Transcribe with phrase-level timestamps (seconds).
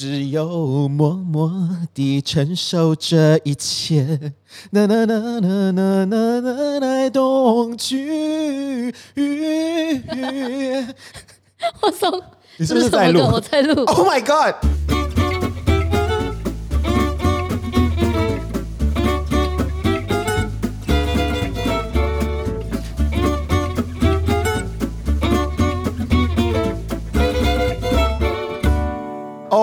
[0.00, 1.50] 只有默默
[1.92, 4.32] 地承受这一切。
[4.70, 10.00] 呐呐呐呐呐呐呐呐，冬去雨。
[11.80, 12.12] 我操！
[12.58, 13.22] 你是不是在录？
[13.32, 13.74] 我在录。
[13.86, 14.87] Oh my god！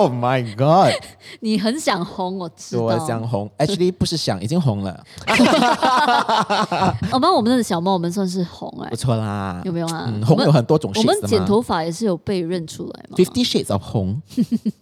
[0.06, 1.04] Oh my god！
[1.39, 2.83] 你很想红，我知道。
[2.83, 5.03] 我想红，actually 不是想，已经红了，
[7.11, 9.61] 我们我们的小猫，我们算是红哎、不错啦。
[9.65, 10.05] 有没有啊？
[10.07, 11.27] 嗯，我们红有很多种我们 shades 的嘛。
[11.27, 14.21] 剪头发也是有被认出来嘛， Fifty Shades of 红，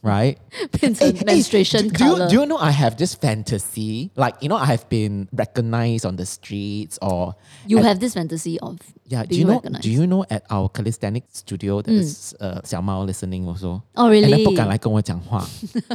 [0.01, 0.35] right？
[0.79, 2.29] 变成 menstruation do, you, color。
[2.29, 4.09] do you know I have this fantasy?
[4.15, 7.35] Like, you know, I have been recognized on the streets or
[7.67, 9.23] You at- have this fantasy of yeah.
[9.23, 9.53] Do being you know?
[9.55, 9.83] recognized.
[9.83, 13.81] Do you know at our calisthenic studio there's uh 小猫 listening also.
[13.95, 14.43] Oh, And then really?
[14.43, 15.45] 不敢来跟我讲话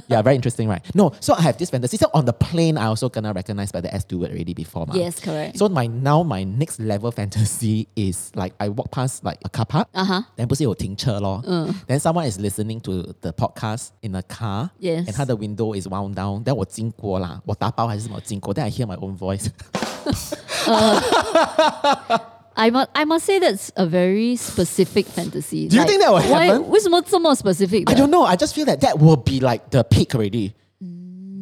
[0.08, 0.82] yeah, very interesting, right?
[0.94, 1.96] No, so I have this fantasy.
[1.96, 4.86] So on the plane, I also gonna recognized by the air steward already before.
[4.86, 4.94] Ma.
[4.94, 5.58] Yes, correct.
[5.58, 9.64] So my now my next level fantasy is like I walk past like a car
[9.66, 9.88] park.
[9.92, 11.42] 啊哈 then 不是有停车咯
[11.86, 14.70] Then someone is listening to the podcast in a car.
[14.80, 15.06] Yes.
[15.06, 16.44] And 他的 window is wound down.
[16.44, 19.48] Then 我经过啦，我打包还是什么经过 Then I hear my own voice.
[22.58, 25.66] I must I must say that's a very specific fantasy.
[25.68, 26.68] Do you think that will why- happen?
[26.70, 27.90] 为什么这么 specific？
[27.90, 28.22] I 的 don't know.
[28.24, 30.52] I just feel that that will be like the peak already.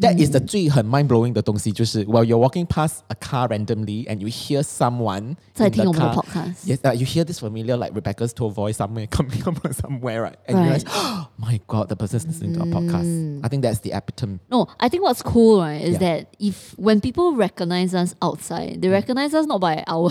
[0.01, 0.47] That is the Mm.
[0.49, 5.37] 最很 mind blowing 的东西，就是 while you're walking past a car randomly and you hear someone
[5.55, 8.33] 在 in 听 the 我们的 car, podcast Yes, uh, you hear this familiar like Rebecca's
[8.33, 10.37] tone voice somewhere coming from somewhere, right?
[10.49, 10.83] And you Right.
[10.83, 13.45] realize, oh my god, the person's listening to our podcast.
[13.45, 14.41] I think that's the epitome.
[14.51, 16.17] No, I think what's cool, right, is Yeah.
[16.19, 20.11] that if when people recognize us outside, they recognize us not by our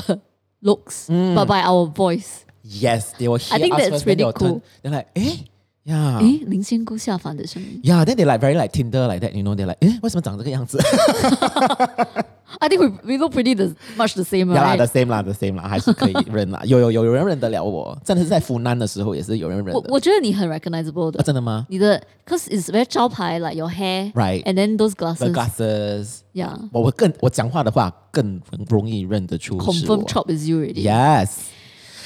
[0.61, 1.35] looks, Mm.
[1.35, 2.45] but by our voice.
[2.63, 4.61] Yes, they will hear think us that's first, then really they'll turn- cool.
[4.83, 5.37] They're like, eh,
[5.83, 6.19] yeah.
[6.21, 7.81] 诶，林仙姑下凡的声音。
[7.83, 10.77] Yeah, then they like very like Tinder like that, you know, they're like, eh, 为什么长这个样子
[12.59, 14.77] I think we we look pretty the, much the same, ？Yeah 啦 right?
[14.77, 16.61] the same 啦，the same 啦，还是可以认啦。
[16.65, 19.73] 有有有有人认得了我，真的是在湖南的时候也是有人认的。
[19.73, 21.97] 我我觉得你很 recognizable 的啊，真的吗你的
[22.27, 24.43] cause it's very 招牌 like your hair, Right.
[24.43, 26.57] And then those ？The glasses, glasses， yeah.
[26.73, 30.05] 我我更我讲话的话更容易认得出是 Confirm 我。
[30.05, 30.83] chop is you already.
[30.83, 31.29] Yes.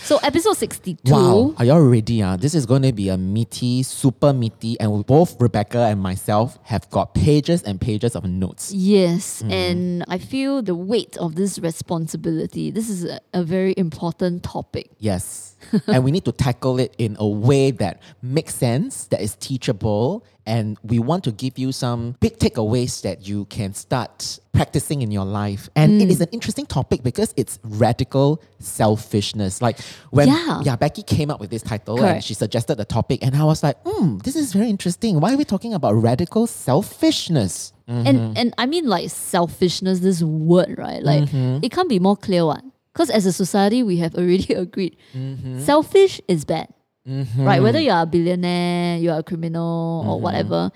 [0.03, 1.13] so episode sixty two.
[1.13, 2.21] Wow, are y'all ready?
[2.23, 2.37] Uh?
[2.37, 6.89] This is going to be a meaty, super meaty, and both Rebecca and myself have
[6.91, 8.73] got pages and pages of notes.
[8.73, 9.53] Yes, Mm-hmm.
[9.53, 12.71] and I feel the weight of this responsibility.
[12.73, 14.91] This is a, a very important topic.
[14.99, 15.57] Yes.
[15.87, 20.25] and we need to tackle it in a way that makes sense, that is teachable,
[20.47, 25.11] and we want to give you some big takeaways that you can start practicing in
[25.11, 25.63] your life.
[25.75, 29.63] And it is an interesting topic because it's radical selfishness.
[29.67, 29.79] Like
[30.11, 30.77] when Yeah.
[30.77, 33.77] Becky came up with this title and she suggested the topic, and I was like,
[33.87, 35.13] hmm, this is very interesting.
[35.21, 37.73] Why are we talking about radical selfishness?
[37.89, 38.07] Mm-hmm.
[38.09, 41.03] And and I mean like selfishness, this word, right?
[41.03, 41.65] Like Mm-hmm.
[41.65, 42.67] it can't be more clear one.
[42.93, 45.61] Because as a society, we have already agreed Mm-hmm.
[45.61, 46.69] selfish is bad.
[47.07, 47.61] Right?
[47.63, 50.11] Whether you are a billionaire, you are a criminal, Mm-hmm.
[50.11, 50.71] or whatever,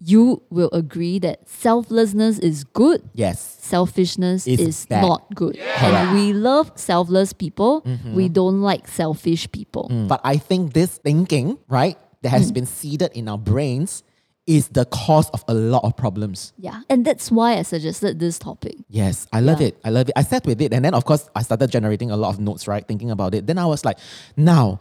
[0.00, 3.02] you will agree that selflessness is good.
[3.14, 3.58] Yes.
[3.60, 5.02] Selfishness Is is, bad.
[5.02, 5.56] not good.
[5.58, 7.84] And we love selfless people.
[8.14, 9.88] We don't like selfish people.
[10.08, 12.38] But I think this thinking, right, that Mm.
[12.38, 14.02] has been seeded in our brains
[14.46, 16.52] is the cause of a lot of problems.
[16.58, 16.80] Yeah.
[16.90, 18.76] And that's why I suggested this topic.
[18.88, 19.68] Yes, I love Yeah.
[19.68, 19.78] it.
[19.84, 20.12] I love it.
[20.16, 22.66] I sat with it and then of course I started generating a lot of notes,
[22.66, 22.86] right?
[22.86, 23.46] Thinking about it.
[23.46, 23.98] Then I was like,
[24.36, 24.78] now,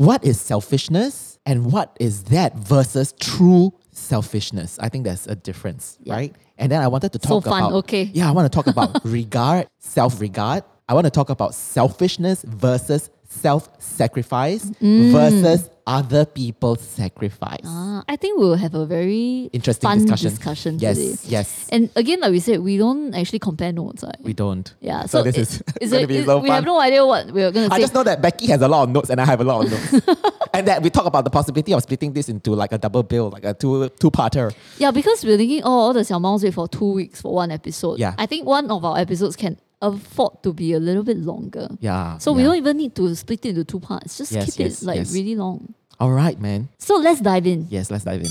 [0.00, 4.78] what is selfishness and what is that versus true selfishness?
[4.80, 6.14] I think there's a difference, Yeah.
[6.14, 6.34] right?
[6.56, 8.04] And then I wanted to talk so fun, about okay.
[8.14, 10.64] Yeah, I want to talk about regard, self-regard.
[10.88, 15.12] I want to talk about selfishness versus self-sacrifice Mm.
[15.12, 17.64] versus other people's sacrifice.
[17.64, 20.30] Ah, I think we'll have a very Interesting discussion.
[20.30, 21.16] discussion Yes, today.
[21.26, 21.66] yes.
[21.70, 24.04] And again, like we said, we don't actually compare notes.
[24.04, 24.16] Right?
[24.22, 24.72] We don't.
[24.80, 25.02] yeah.
[25.06, 26.54] So, So, this it- is is going to be so we fun.
[26.56, 27.82] have no idea what we're going to I say.
[27.82, 29.70] just know that Becky has a lot of notes and I have a lot of
[29.72, 30.06] notes.
[30.54, 33.30] and that we talk about the possibility of splitting this into like a double bill,
[33.30, 34.52] like a two two parter.
[34.78, 37.50] yeah, because we're thinking, oh, all the Xiao Maos wait for two weeks for one
[37.50, 37.98] episode.
[37.98, 38.14] Yeah.
[38.18, 41.68] I think one of our episodes can afford to be a little bit longer.
[41.80, 42.18] Yeah.
[42.18, 42.48] So we yeah.
[42.48, 44.18] don't even need to split it into two parts.
[44.18, 45.12] Just Yes, keep yes, it like yes.
[45.12, 45.74] really long.
[45.98, 46.68] All right, man.
[46.78, 47.66] So let's dive in.
[47.70, 48.28] Yes, let's dive in.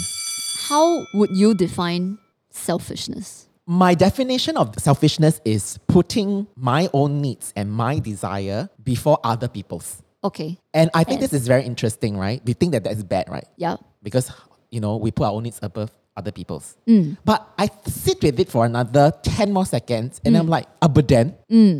[0.68, 2.18] How would you define
[2.50, 3.48] selfishness?
[3.66, 10.02] My definition of selfishness is putting my own needs and my desire before other people's.
[10.24, 10.58] Okay.
[10.74, 12.42] And I think And- this is very interesting, right?
[12.46, 13.46] We think that that's bad, right?
[13.58, 13.78] Yeah.
[14.02, 14.32] Because,
[14.72, 16.76] you know, we put our own needs above other people's.
[16.88, 17.18] Mm.
[17.26, 20.50] But I sit with it for another 10 more seconds and I'm Mm.
[20.50, 21.36] like, ah, but then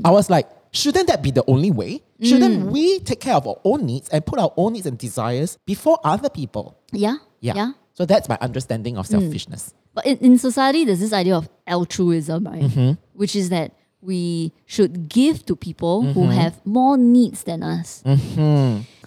[0.06, 2.02] I was like, shouldn't that be the only way?
[2.22, 5.58] Shouldn't we take care of our own needs and put our own needs and desires
[5.66, 6.78] before other people?
[6.92, 7.16] Yeah.
[7.40, 7.54] Yeah.
[7.56, 7.72] Yeah.
[7.94, 9.74] So that's my understanding of selfishness.
[9.94, 12.62] But in, in society, there's this idea of altruism, right?
[12.62, 12.92] Mm-hmm.
[13.14, 16.32] Which is that we should give to people who Mm-hmm.
[16.32, 18.02] have more needs than us.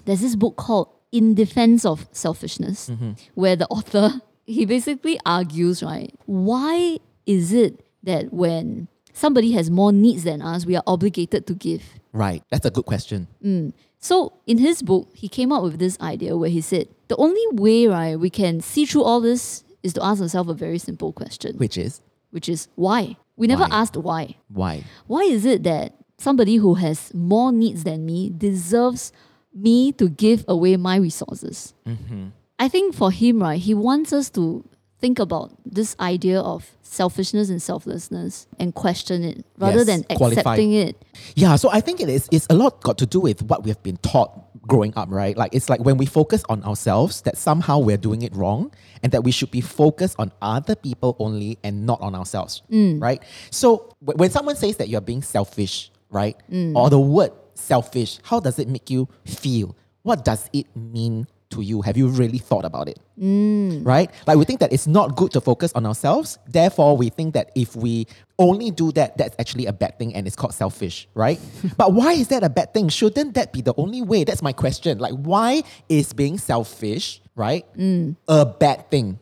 [0.04, 3.12] There's this book called In Defense of Selfishness, Mm-hmm.
[3.34, 6.14] where the author he basically argues, right?
[6.26, 11.54] Why is it that when somebody has more needs than us, we are obligated to
[11.54, 11.82] give?
[12.12, 12.42] Right.
[12.50, 13.28] That's a good question.
[13.44, 13.72] Mm.
[13.98, 17.42] So in his book, he came up with this idea where he said the only
[17.52, 21.12] way, right, we can see through all this is to ask ourselves a very simple
[21.12, 22.00] question, Which is
[22.30, 23.16] which is why?
[23.36, 23.68] We never Why?
[23.70, 24.36] asked why.
[24.48, 24.84] why?
[25.06, 29.12] Why is it that somebody who has more needs than me deserves
[29.54, 31.74] me to give away my resources?
[31.86, 32.28] Mm-hmm.
[32.62, 34.64] I think for him, right, he wants us to
[35.00, 40.72] think about this idea of selfishness and selflessness and question it rather Yes, than accepting
[40.72, 40.94] it.
[41.34, 43.70] Yeah, so I think it is it's a lot got to do with what we
[43.70, 44.30] have been taught
[44.68, 45.36] growing up, right?
[45.36, 48.72] Like it's like when we focus on ourselves that somehow we're doing it wrong
[49.02, 53.02] and that we should be focused on other people only and not on ourselves, mm.
[53.02, 53.20] right?
[53.50, 56.36] So wh- when someone says that you're being selfish, right?
[56.48, 56.76] Mm.
[56.76, 59.74] Or the word selfish, how does it make you feel?
[60.02, 61.82] What does it mean to you?
[61.82, 62.98] Have you really thought about it?
[63.20, 63.86] Mm.
[63.86, 64.10] right?
[64.26, 66.38] Like we think that it's not good to focus on ourselves.
[66.48, 68.06] Therefore, we think that if we
[68.38, 71.38] only do that, that's actually a bad thing and it's called selfish, right?
[71.76, 72.88] but why is that a bad thing?
[72.88, 74.24] Shouldn't that be the only way?
[74.24, 74.98] That's my question.
[74.98, 78.16] Like, why is being selfish, right, mm.
[78.26, 79.18] a bad thing?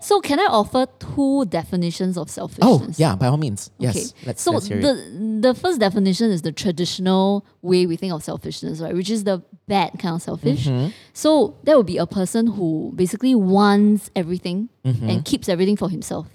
[0.00, 2.66] So can I offer two definitions of selfishness?
[2.68, 3.70] Oh, yeah, by all means.
[3.78, 3.96] Yes.
[3.96, 4.26] Okay.
[4.26, 8.80] Let's, so let's the the first definition is the traditional way we think of selfishness,
[8.80, 8.94] right?
[8.94, 10.66] Which is the bad kind of selfish.
[10.66, 10.90] Mm-hmm.
[11.12, 15.10] So that would be a person who basically wants everything Mm-hmm.
[15.10, 16.26] and keeps everything for himself.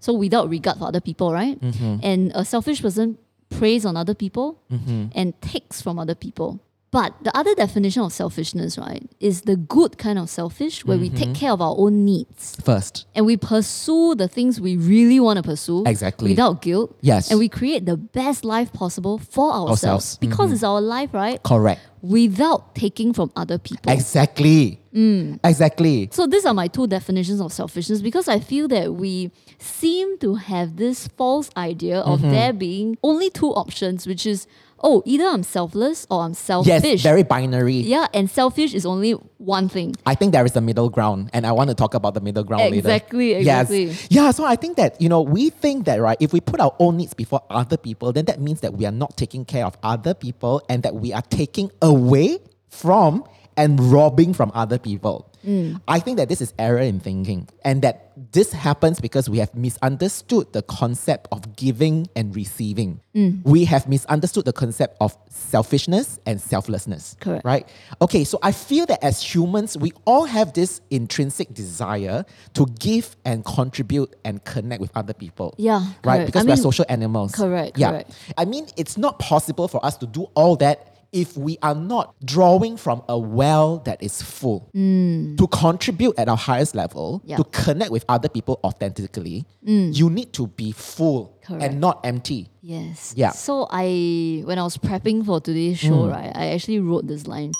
[0.00, 1.58] So without regard for other people, right?
[1.60, 1.96] Mm-hmm.
[2.02, 3.18] And a selfish person
[3.50, 5.06] preys on other people Mm-hmm.
[5.14, 6.60] and takes from other people.
[6.90, 11.10] But the other definition of selfishness, right, is the good kind of selfish where we
[11.10, 11.16] Mm-hmm.
[11.32, 13.06] take care of our own needs First.
[13.14, 16.30] and we pursue the things we really want to pursue Exactly.
[16.30, 16.96] without guilt.
[17.02, 17.30] Yes.
[17.30, 20.06] And we create the best life possible for ourselves, Ourselves.
[20.16, 20.28] Mm-hmm.
[20.30, 21.42] because it's our life, right?
[21.42, 21.80] Correct.
[22.00, 23.92] Without taking from other people.
[23.92, 24.80] Exactly.
[24.94, 25.38] Mm.
[25.44, 26.08] Exactly.
[26.12, 30.36] so these are my two definitions of selfishness because I feel that we seem to
[30.36, 32.30] have this false idea of Mm-hmm.
[32.30, 34.46] there being only two options, which is
[34.82, 36.68] oh, either I'm selfless or I'm selfish.
[36.84, 37.74] Yes, very binary.
[37.76, 39.94] yeah, and selfish is only one thing.
[40.06, 42.44] I think there is a middle ground, and I want to talk about the middle
[42.44, 43.40] ground Exactly, later.
[43.40, 43.84] exactly.
[43.86, 44.06] Yes.
[44.10, 46.74] Yeah, so I think that, you know, we think that, right, if we put our
[46.78, 49.76] own needs before other people, then that means that we are not taking care of
[49.82, 52.38] other people and that we are taking away
[52.68, 53.24] from
[53.58, 55.30] and robbing from other people.
[55.46, 55.80] Mm.
[55.86, 59.54] I think that this is error in thinking, and that this happens because we have
[59.54, 63.00] misunderstood the concept of giving and receiving.
[63.14, 63.44] Mm.
[63.44, 67.16] We have misunderstood the concept of selfishness and selflessness.
[67.20, 67.44] Correct.
[67.44, 67.68] Right?
[68.02, 73.16] Okay, so I feel that as humans, we all have this intrinsic desire to give
[73.24, 75.54] and contribute and connect with other people.
[75.58, 76.18] Yeah, Right?
[76.18, 76.26] correct.
[76.26, 77.32] Because I we're mean- social animals.
[77.32, 77.90] Correct, Yeah.
[77.90, 78.10] correct.
[78.36, 82.14] I mean, it's not possible for us to do all that if we are not
[82.24, 84.68] drawing from a well that is full.
[84.74, 90.46] To contribute at our highest level, to connect with other people authentically, you need to
[90.48, 91.62] be full Correct.
[91.64, 92.50] and not empty.
[92.60, 93.14] Yes.
[93.16, 93.30] Yeah.
[93.30, 96.12] So I, when I was prepping for today's show, Mm.
[96.12, 97.52] right, I actually wrote this line.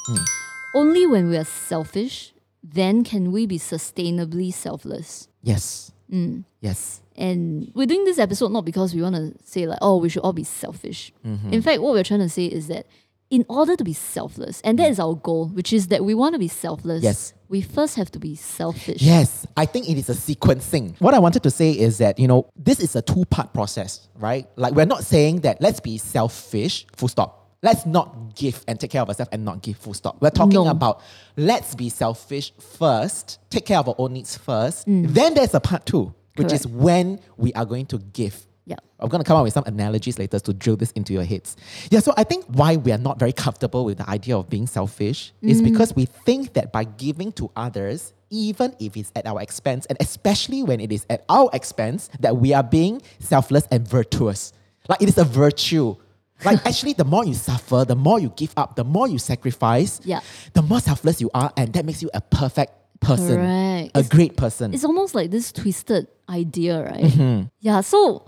[0.74, 5.28] Only when we are selfish, then can we be sustainably selfless.
[5.42, 5.92] Yes.
[6.12, 6.44] Mm.
[6.60, 7.00] Yes.
[7.16, 10.22] And we're doing this episode not because we want to say like, oh, we should
[10.22, 11.12] all be selfish.
[11.26, 11.52] Mm-hmm.
[11.52, 12.86] In fact, what we're trying to say is that
[13.30, 16.34] in order to be selfless, and that is our goal, which is that we want
[16.34, 17.02] to be selfless.
[17.02, 17.34] Yes.
[17.48, 19.00] We first have to be selfish.
[19.00, 20.98] Yes, I think it is a sequencing.
[21.00, 24.08] What I wanted to say is that, you know, this is a two part process,
[24.16, 24.46] right?
[24.56, 27.34] Like, we're not saying that let's be selfish, full stop.
[27.62, 30.20] Let's not give and take care of ourselves and not give, full stop.
[30.22, 30.68] We're talking No.
[30.68, 31.00] about
[31.36, 34.86] let's be selfish first, take care of our own needs first.
[34.86, 35.12] Mm.
[35.12, 38.46] Then there's a part two, which is when we are going to give.
[38.68, 38.76] Yeah.
[39.00, 41.56] I'm going to come up with some analogies later to drill this into your heads.
[41.90, 44.66] Yeah, so I think why we are not very comfortable with the idea of being
[44.66, 49.40] selfish is because we think that by giving to others, even if it's at our
[49.40, 53.88] expense, and especially when it is at our expense, that we are being selfless and
[53.88, 54.52] virtuous.
[54.86, 55.96] Like it is a virtue.
[56.44, 60.00] Like actually, the more you suffer, the more you give up, the more you sacrifice,
[60.04, 60.20] Yeah.
[60.52, 63.96] the more selfless you are, and that makes you a perfect person, Correct.
[63.96, 64.72] a It's- great person.
[64.72, 67.02] It's almost like this twisted idea, right?
[67.02, 67.46] Mm-hmm.
[67.58, 67.80] Yeah.
[67.80, 68.22] So,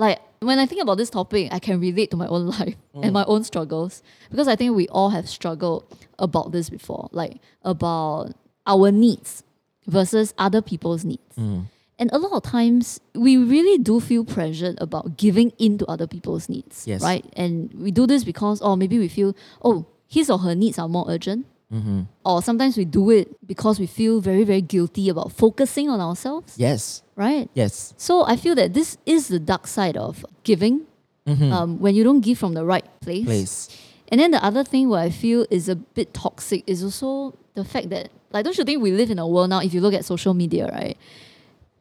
[0.00, 3.04] like, when I think about this topic, I can relate to my own life Mm.
[3.04, 5.84] and my own struggles because I think we all have struggled
[6.18, 8.32] about this before, like about
[8.66, 9.44] our needs
[9.86, 11.36] versus other people's needs.
[11.38, 11.66] Mm.
[12.00, 16.06] And a lot of times, we really do feel pressured about giving in to other
[16.06, 17.02] people's needs, Yes.
[17.02, 17.24] right?
[17.36, 20.88] And we do this because, oh, maybe we feel, oh, his or her needs are
[20.88, 21.44] more urgent.
[21.72, 22.02] Mm-hmm.
[22.24, 26.54] Or sometimes we do it because we feel very, very guilty about focusing on ourselves,
[26.56, 27.02] Yes.
[27.14, 27.48] right?
[27.54, 27.94] Yes.
[27.96, 30.86] So I feel that this is the dark side of giving
[31.26, 31.52] mm-hmm.
[31.52, 33.24] um, when you don't give from the right place.
[33.24, 33.68] Place.
[34.08, 37.64] And then the other thing where I feel is a bit toxic is also the
[37.64, 39.94] fact that, like, don't you think we live in a world now, if you look
[39.94, 40.98] at social media, right?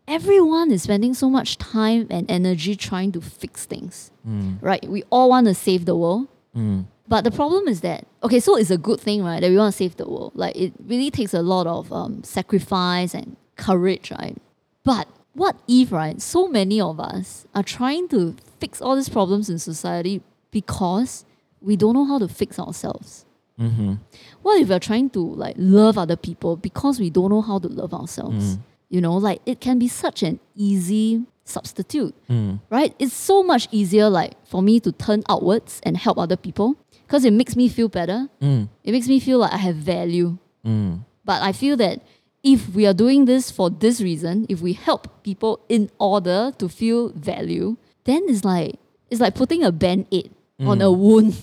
[0.07, 4.57] Everyone is spending so much time and energy trying to fix things, mm.
[4.61, 4.87] right?
[4.87, 6.27] We all want to save the world.
[6.55, 6.85] Mm.
[7.09, 9.41] But the problem is that, okay, so it's a good thing, right?
[9.41, 10.33] That we want to save the world.
[10.35, 14.37] Like, it really takes a lot of um, sacrifice and courage, right?
[14.83, 19.49] But what if, right, so many of us are trying to fix all these problems
[19.49, 21.25] in society because
[21.61, 23.25] we don't know how to fix ourselves?
[23.59, 23.95] Mm-hmm.
[24.43, 27.67] What if we're trying to like love other people because we don't know how to
[27.67, 28.53] love ourselves?
[28.53, 28.61] Mm-hmm.
[28.89, 32.59] You know, like it can be such an easy substitute, mm.
[32.69, 32.95] right?
[32.99, 36.77] It's so much easier, like for me to turn outwards and help other people
[37.09, 38.29] because it makes me feel better.
[38.39, 38.69] Mm.
[38.83, 40.37] It makes me feel like I have value.
[40.63, 41.03] Mm.
[41.25, 42.01] But I feel that
[42.43, 46.69] if we are doing this for this reason, if we help people in order to
[46.69, 48.75] feel value, then it's like
[49.09, 50.85] it's like putting a band-aid on mm.
[50.85, 51.33] a wound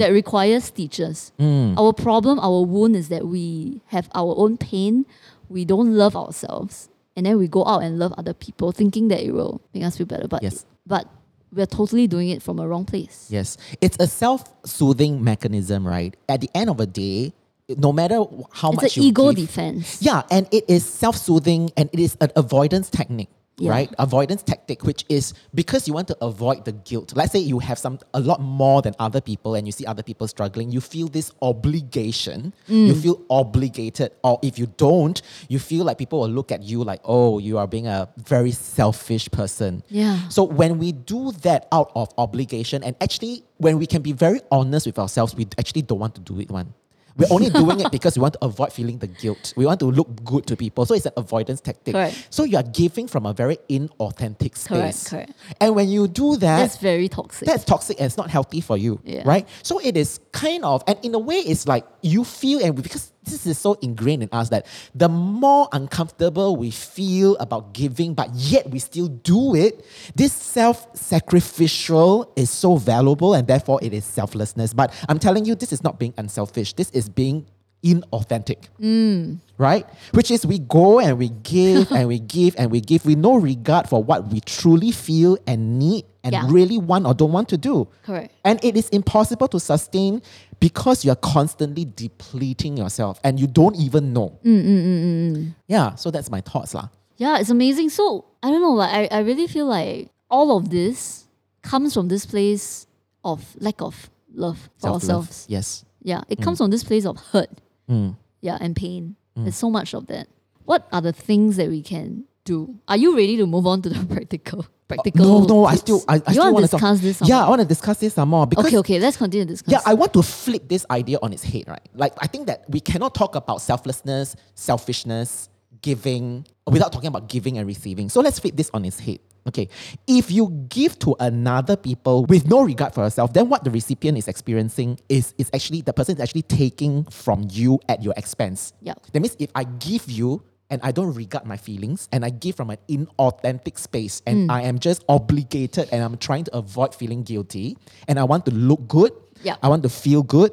[0.00, 1.32] that requires stitches.
[1.38, 5.04] Our problem, our wound is that we have our own pain,
[5.50, 9.20] we don't love ourselves, and then we go out and love other people thinking that
[9.20, 10.28] it will make us feel better.
[10.28, 10.64] But Yes.
[10.86, 11.08] but
[11.54, 13.28] we're totally doing it from a wrong place.
[13.30, 13.56] Yes.
[13.80, 16.16] It's a self soothing mechanism, right?
[16.28, 17.32] At the end of the day,
[17.68, 18.16] no matter
[18.52, 20.02] how It's much an ego give, defense.
[20.02, 23.30] Yeah, and it is self soothing and it is an avoidance technique.
[23.56, 23.70] Yeah.
[23.70, 27.12] Right, avoidance tactic, which is because you want to avoid the guilt.
[27.14, 30.02] Let's say you have some a lot more than other people, and you see other
[30.02, 30.72] people struggling.
[30.72, 32.52] You feel this obligation.
[32.68, 32.88] Mm.
[32.88, 36.82] You feel obligated, or if you don't, you feel like people will look at you
[36.82, 40.28] like, "Oh, you are being a very selfish person." Yeah.
[40.30, 44.40] So when we do that out of obligation, and actually when we can be very
[44.50, 46.50] honest with ourselves, we actually don't want to do it.
[46.50, 46.74] One,
[47.16, 49.52] we're only doing it because we want to avoid feeling the guilt.
[49.56, 50.84] We want to look good to people.
[50.86, 51.94] So it's an avoidance tactic.
[51.94, 52.26] Correct.
[52.30, 55.08] So you are giving from a very inauthentic space.
[55.08, 55.32] Correct, correct.
[55.60, 57.46] And when you do that, That's very toxic.
[57.46, 59.22] that's toxic and it's not healthy for you, Yeah.
[59.24, 59.48] right?
[59.62, 63.12] So it is kind of, and in a way, it's like you feel, and because
[63.24, 68.30] this is so ingrained in us that the more uncomfortable we feel about giving, but
[68.34, 74.04] yet we still do it, this self sacrificial is so valuable, and therefore it is
[74.04, 74.72] selflessness.
[74.72, 77.46] But I'm telling you, this is not being unselfish, this is being
[77.84, 79.38] inauthentic mm.
[79.58, 79.86] right?
[80.12, 83.36] Which is we go and we give and we give and we give with no
[83.36, 86.46] regard for what we truly feel and need and Yeah.
[86.48, 87.86] really want or don't want to do.
[88.02, 88.32] Correct.
[88.44, 90.22] And it is impossible to sustain
[90.58, 94.38] because you're constantly depleting yourself and you don't even know.
[94.44, 96.88] Mm, mm, yeah, so that's my thoughts lah.
[97.16, 97.90] Yeah, it's amazing.
[97.90, 101.26] So I don't know, like I, I really feel like all of this
[101.62, 102.86] comes from this place
[103.22, 105.02] of lack of love for Self-love.
[105.02, 105.46] ourselves.
[105.48, 105.84] Yes.
[106.02, 107.48] Yeah, it comes from this place of hurt.
[107.88, 108.16] Mm.
[108.40, 109.16] Yeah, and pain.
[109.36, 110.28] There's so much of that.
[110.64, 112.78] What are the things that we can do?
[112.86, 114.64] Are you ready to move on to the practical?
[114.86, 115.24] Practical.
[115.24, 117.16] No, no, I still I, I still want to discuss this?
[117.16, 117.46] some Yeah, more?
[117.46, 118.98] I want to discuss this some more because Okay, okay.
[119.00, 119.72] Let's continue discuss.
[119.72, 121.88] Yeah, I want to flip this idea on its head, right?
[121.94, 125.48] Like, I think that we cannot talk about selflessness, selfishness,
[125.84, 128.08] giving, without talking about giving and receiving.
[128.08, 129.18] So let's flip this on its head.
[129.46, 129.68] Okay,
[130.06, 134.16] if you give to another people with no regard for yourself, then what the recipient
[134.16, 138.72] is experiencing is, is actually the person is actually taking from you at your expense.
[138.80, 138.94] Yeah.
[139.12, 142.56] That means if I give you and I don't regard my feelings and I give
[142.56, 144.52] from an inauthentic space and mm.
[144.52, 147.76] I am just obligated and I'm trying to avoid feeling guilty
[148.08, 149.12] and I want to look good,
[149.42, 149.56] Yeah.
[149.62, 150.52] I want to feel good,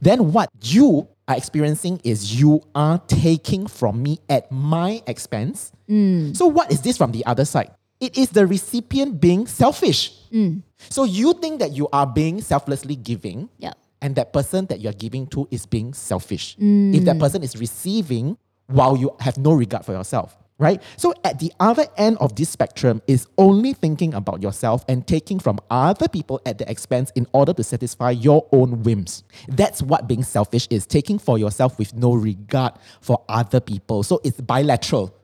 [0.00, 5.72] then what you are experiencing is you are taking from me at my expense.
[5.88, 6.36] Mm.
[6.36, 7.70] So, what is this from the other side?
[8.00, 10.12] It is the recipient being selfish.
[10.32, 10.62] Mm.
[10.88, 13.74] So, you think that you are being selflessly giving, Yeah.
[14.02, 16.56] and that person that you're giving to is being selfish.
[16.58, 16.94] Mm.
[16.94, 20.80] If that person is receiving while you have no regard for yourself, right?
[20.96, 25.40] So at the other end of this spectrum is only thinking about yourself and taking
[25.40, 29.24] from other people at the expense in order to satisfy your own whims.
[29.48, 34.02] That's what being selfish is, taking for yourself with no regard for other people.
[34.02, 35.16] So it's bilateral.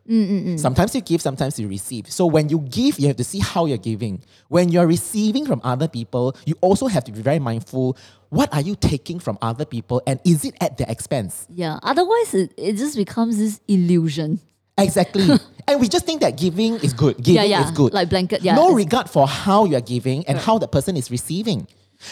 [0.56, 2.10] Sometimes you give, sometimes you receive.
[2.10, 4.22] So when you give, you have to see how you're giving.
[4.48, 7.96] When you're receiving from other people, you also have to be very mindful
[8.28, 11.46] what are you taking from other people and is it at their expense?
[11.48, 11.78] Yeah.
[11.82, 14.40] Otherwise, it, it just becomes this illusion.
[14.78, 15.28] Exactly.
[15.68, 17.16] and we just think that giving is good.
[17.16, 17.64] Giving yeah, yeah.
[17.64, 17.92] is good.
[17.92, 18.42] Like blanket.
[18.42, 18.54] Yeah.
[18.54, 21.66] no regard for how you're giving and how the person is receiving.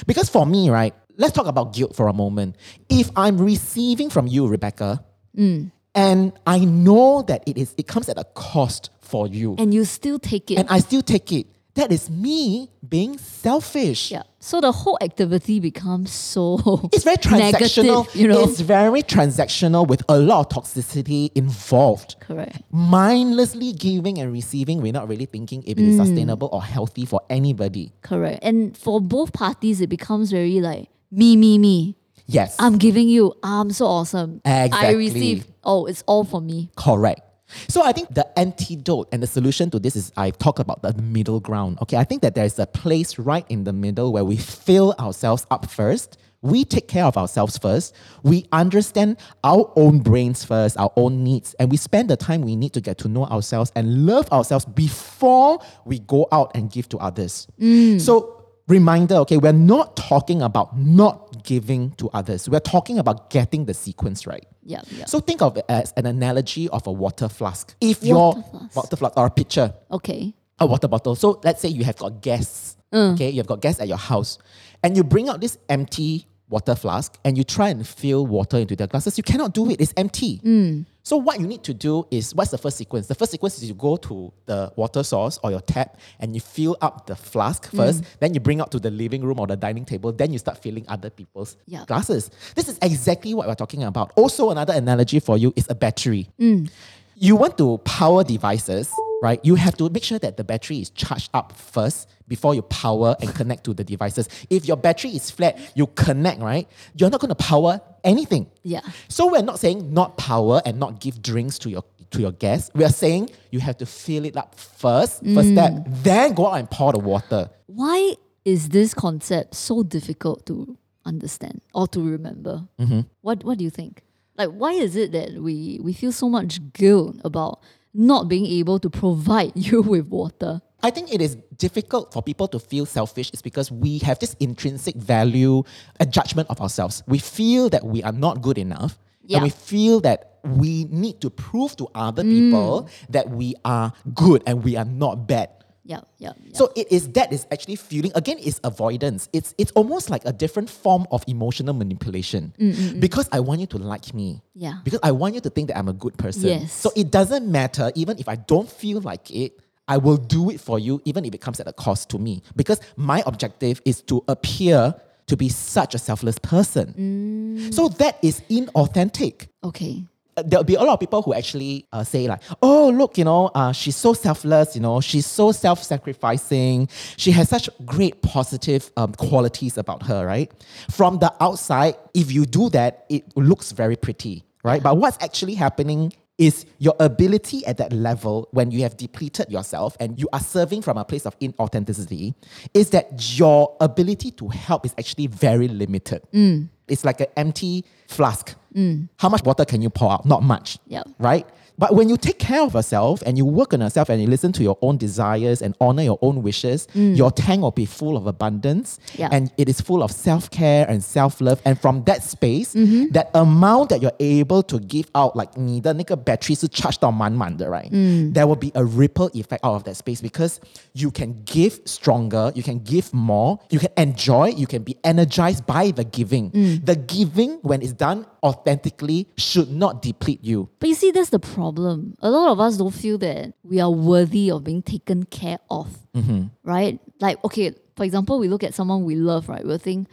[0.06, 2.56] Because for me, right, let's talk about guilt for a moment.
[2.88, 5.04] If I'm receiving from you, Rebecca,
[5.36, 5.72] Mm.
[5.96, 9.84] and I know that it is it comes at a cost for you, and you
[9.84, 10.58] still take it.
[10.58, 14.10] and I still take it, that is me being selfish.
[14.12, 14.22] Yeah.
[14.38, 16.58] So the whole activity becomes so
[16.92, 18.04] It's very transactional.
[18.06, 18.44] Negative, you know.
[18.44, 22.16] It's very transactional with a lot of toxicity involved.
[22.20, 22.62] correct.
[22.70, 26.06] Mindlessly giving and receiving, we're not really thinking if it is Mm.
[26.06, 27.92] sustainable or healthy for anybody.
[28.02, 28.38] Correct.
[28.44, 31.96] And for both parties it becomes very like me, me, me.
[32.26, 32.56] Yes.
[32.58, 33.34] I'm giving you.
[33.42, 34.40] I'm so awesome.
[34.44, 34.88] Exactly.
[34.88, 35.46] I receive.
[35.64, 36.70] Oh, it's all for me.
[36.76, 37.20] Correct.
[37.68, 40.94] So I think the antidote and the solution to this is I talk about the
[40.94, 41.78] middle ground.
[41.82, 45.46] Okay, I think that there's a place right in the middle where we fill ourselves
[45.50, 46.18] up first.
[46.40, 47.94] We take care of ourselves first.
[48.22, 52.54] We understand our own brains first, our own needs, and we spend the time we
[52.54, 56.86] need to get to know ourselves and love ourselves before we go out and give
[56.90, 57.46] to others.
[57.58, 57.98] Mm.
[57.98, 62.48] So reminder, okay, we're not talking about not giving to others.
[62.48, 64.46] We're talking about getting the sequence right.
[64.64, 64.80] Yeah.
[65.06, 67.74] So think of it as an analogy of a water flask.
[67.80, 68.76] If Water your flask.
[68.76, 70.34] water flask or a pitcher, okay.
[70.58, 71.14] a water bottle.
[71.14, 72.76] So let's say you have got guests.
[72.92, 73.14] Mm.
[73.14, 74.38] Okay, you've got guests at your house,
[74.82, 78.76] and you bring out this empty water flask and you try and fill water into
[78.76, 79.16] their glasses.
[79.16, 79.80] You cannot do it.
[79.80, 80.38] It's empty.
[80.38, 80.84] Mm.
[81.02, 83.08] So what you need to do is what's the first sequence?
[83.08, 86.40] The first sequence is you go to the water source or your tap and you
[86.40, 87.76] fill up the flask mm.
[87.76, 88.04] first.
[88.20, 90.12] Then you bring out to the living room or the dining table.
[90.12, 91.84] Then you start filling other people's Yeah.
[91.86, 92.30] glasses.
[92.54, 94.12] This is exactly what we're talking about.
[94.16, 96.28] Also, another analogy for you is a battery.
[96.40, 96.70] Mm.
[97.16, 98.90] You want to power devices,
[99.22, 99.40] right?
[99.44, 103.16] You have to make sure that the battery is charged up first before you power
[103.20, 104.28] and connect to the devices.
[104.50, 106.68] If your battery is flat, you connect, right?
[106.94, 108.50] You're not going to power anything.
[108.62, 108.80] Yeah.
[109.08, 112.70] So we're not saying not power and not give drinks to your to your guests.
[112.74, 116.54] We are saying you have to fill it up first, first step, then go out
[116.54, 117.50] and pour the water.
[117.66, 118.14] Why
[118.44, 122.66] is this concept so difficult to understand or to remember?
[122.78, 123.00] Mm-hmm.
[123.20, 124.02] What What do you think?
[124.36, 127.60] Like, why is it that we we feel so much guilt about
[127.92, 130.60] not being able to provide you with water?
[130.84, 134.34] I think it is difficult for people to feel selfish is because we have this
[134.38, 135.62] intrinsic value,
[135.98, 137.02] a judgment of ourselves.
[137.06, 138.98] We feel that we are not good enough.
[139.24, 139.38] Yeah.
[139.38, 143.06] And we feel that we need to prove to other people mm.
[143.08, 145.48] that we are good and we are not bad.
[145.86, 146.56] Yeah, yeah, yeah.
[146.56, 149.28] So it is that is actually feeling again is avoidance.
[149.34, 152.54] It's it's almost like a different form of emotional manipulation.
[152.58, 154.42] Mm, mm, because I want you to like me.
[154.54, 154.80] Yeah.
[154.82, 156.48] Because I want you to think that I'm a good person.
[156.48, 156.72] Yes.
[156.72, 159.60] So it doesn't matter even if I don't feel like it.
[159.88, 162.42] I will do it for you even if it comes at a cost to me.
[162.56, 164.94] Because my objective is to appear
[165.26, 167.72] to be such a selfless person.
[167.72, 170.04] So that is inauthentic okay.
[170.36, 173.24] uh, there'll be a lot of people who actually uh, say like, oh look, you
[173.24, 176.88] know, uh, she's so selfless, you know, she's so self-sacrificing.
[177.16, 180.52] She has such great positive um, qualities about her, right?
[180.90, 184.82] From the outside, if you do that, it looks very pretty, right?
[184.82, 189.96] But what's actually happening is your ability at that level when you have depleted yourself
[190.00, 192.34] and you are serving from a place of inauthenticity
[192.72, 196.22] is that your ability to help is actually very limited.
[196.32, 196.68] Mm.
[196.88, 198.54] It's like an empty flask.
[198.74, 199.08] Mm.
[199.18, 200.26] How much water can you pour out?
[200.26, 200.78] Not much.
[200.88, 201.08] Yep.
[201.18, 201.46] Right?
[201.77, 204.51] But when you take care of yourself and you work on yourself and you listen
[204.51, 208.27] to your own desires and honor your own wishes, your tank will be full of
[208.27, 209.29] abundance Yeah.
[209.31, 211.61] and it is full of self care and self love.
[211.63, 212.73] And from that space,
[213.13, 217.89] that amount that you're able to give out, like 你的那个 battery 是 charged 到满满的, right?
[218.33, 220.59] There will be a ripple effect out of that space because
[220.93, 225.65] you can give stronger, you can give more, you can enjoy, you can be energized
[225.65, 226.51] by the giving.
[226.83, 230.68] The giving, when it's done authentically, should not deplete you.
[230.78, 232.14] But you see, that's the problem.
[232.20, 235.98] A lot of us don't feel that we are worthy of being taken care of,
[236.14, 236.44] mm-hmm.
[236.62, 237.00] right?
[237.20, 239.64] Like, okay, for example, we look at someone we love, right?
[239.64, 240.08] We'll think,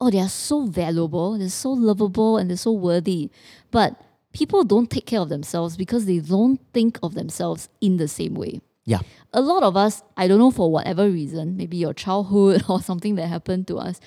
[0.00, 3.30] oh, they are so valuable, they're so lovable, and they're so worthy.
[3.70, 4.00] But
[4.32, 8.34] people don't take care of themselves because they don't think of themselves in the same
[8.34, 8.60] way.
[8.84, 9.00] Yeah.
[9.32, 13.14] A lot of us, I don't know for whatever reason, maybe your childhood or something
[13.14, 14.00] that happened to us,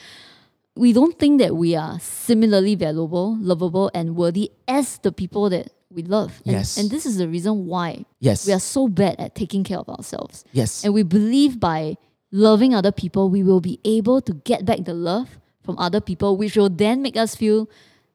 [0.80, 5.68] we don't think that we are similarly valuable, lovable, and worthy as the people that
[5.92, 6.42] we love.
[6.46, 6.78] And, Yes.
[6.78, 8.48] and this is the reason why Yes.
[8.48, 10.46] we are so bad at taking care of ourselves.
[10.54, 10.86] Yes.
[10.86, 11.98] And we believe by
[12.32, 15.28] loving other people, we will be able to get back the love
[15.66, 17.68] from other people, which will then make us feel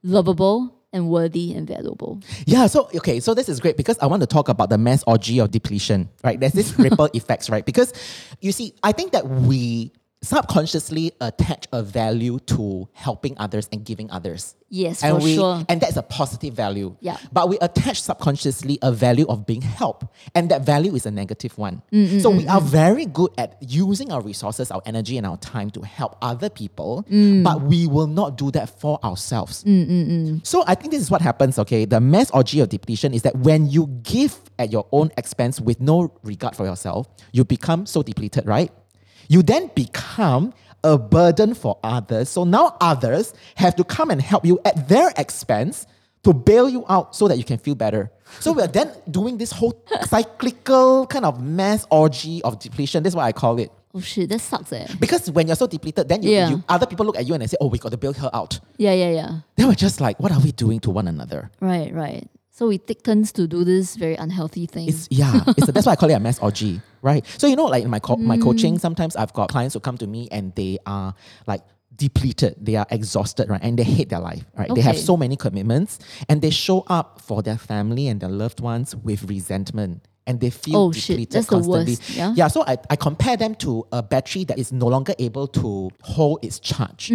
[0.02, 2.20] lovable and worthy and valuable.
[2.46, 5.02] Yeah, so okay, so this is great because I want to talk about the mass
[5.06, 6.38] orgy of depletion, right?
[6.38, 7.66] There's this ripple effects, right?
[7.66, 7.92] Because
[8.40, 9.92] you see, I think that we
[10.24, 14.54] subconsciously attach a value to helping others and giving others.
[14.70, 15.64] Yes, and for we, sure.
[15.68, 16.96] And that's a positive value.
[17.00, 17.16] Yeah.
[17.32, 20.06] But we attach subconsciously a value of being helped.
[20.34, 21.82] And that value is a negative one.
[21.92, 25.70] Mm, so we are very good at using our resources, our energy, and our time
[25.70, 27.44] to help other people, Mm.
[27.44, 29.58] but we will not do that for ourselves.
[30.42, 31.84] So I think this is what happens, okay?
[31.84, 35.80] The mass orgy of depletion is that when you give at your own expense with
[35.80, 38.72] no regard for yourself, you become so depleted, right?
[39.28, 42.28] You then become a burden for others.
[42.28, 45.86] So now others have to come and help you at their expense
[46.24, 48.10] to bail you out so that you can feel better.
[48.40, 49.82] So we're then doing this whole
[50.28, 53.02] cyclical kind of mass orgy of depletion.
[53.02, 53.70] That's what I call it.
[53.94, 54.86] Oh shit, that sucks eh.
[54.98, 56.48] Because when you're so depleted, then you, Yeah.
[56.50, 58.30] you other people look at you and they say, "Oh, we got to bail her
[58.34, 59.30] out." Yeah, yeah, yeah.
[59.56, 62.28] They we're just like, "What are we doing to one another?" Right, right.
[62.50, 64.88] So we take turns to do this very unhealthy thing.
[64.88, 65.42] It's yeah.
[65.56, 67.25] It's that's why I call it a mass orgy, right?
[67.37, 69.97] So you know, like in my co- my coaching, sometimes I've got clients who come
[69.97, 71.13] to me and they are
[71.47, 71.61] like
[71.95, 73.59] depleted, they are exhausted, right?
[73.61, 74.73] And they hate their life, right?
[74.73, 75.03] They have Okay.
[75.03, 75.99] so many commitments
[76.29, 80.03] and they show up for their family and their loved ones with resentment.
[80.27, 81.17] And they feel Oh, shit.
[81.17, 81.93] depleted That's the constantly.
[81.95, 82.33] worst, yeah?
[82.35, 85.89] yeah, so I, I compare them to a battery that is no longer able to
[86.03, 87.11] hold its charge.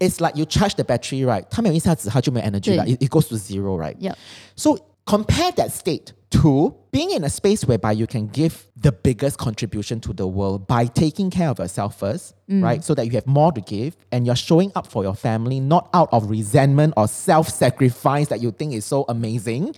[0.00, 1.44] It's like you charge the battery, right?
[1.50, 2.94] 它没有一下子它就没有 energy 了 对。
[2.96, 3.96] it, it goes to zero, right?
[4.00, 4.16] Yep.
[4.56, 4.76] So
[5.06, 9.99] compare that state to being in a space whereby you can give the biggest contribution
[9.99, 12.63] to the world by taking care of yourself first, mm.
[12.63, 12.83] right?
[12.83, 15.89] So that you have more to give and you're showing up for your family, not
[15.93, 19.75] out of resentment or self sacrifice that you think is so amazing,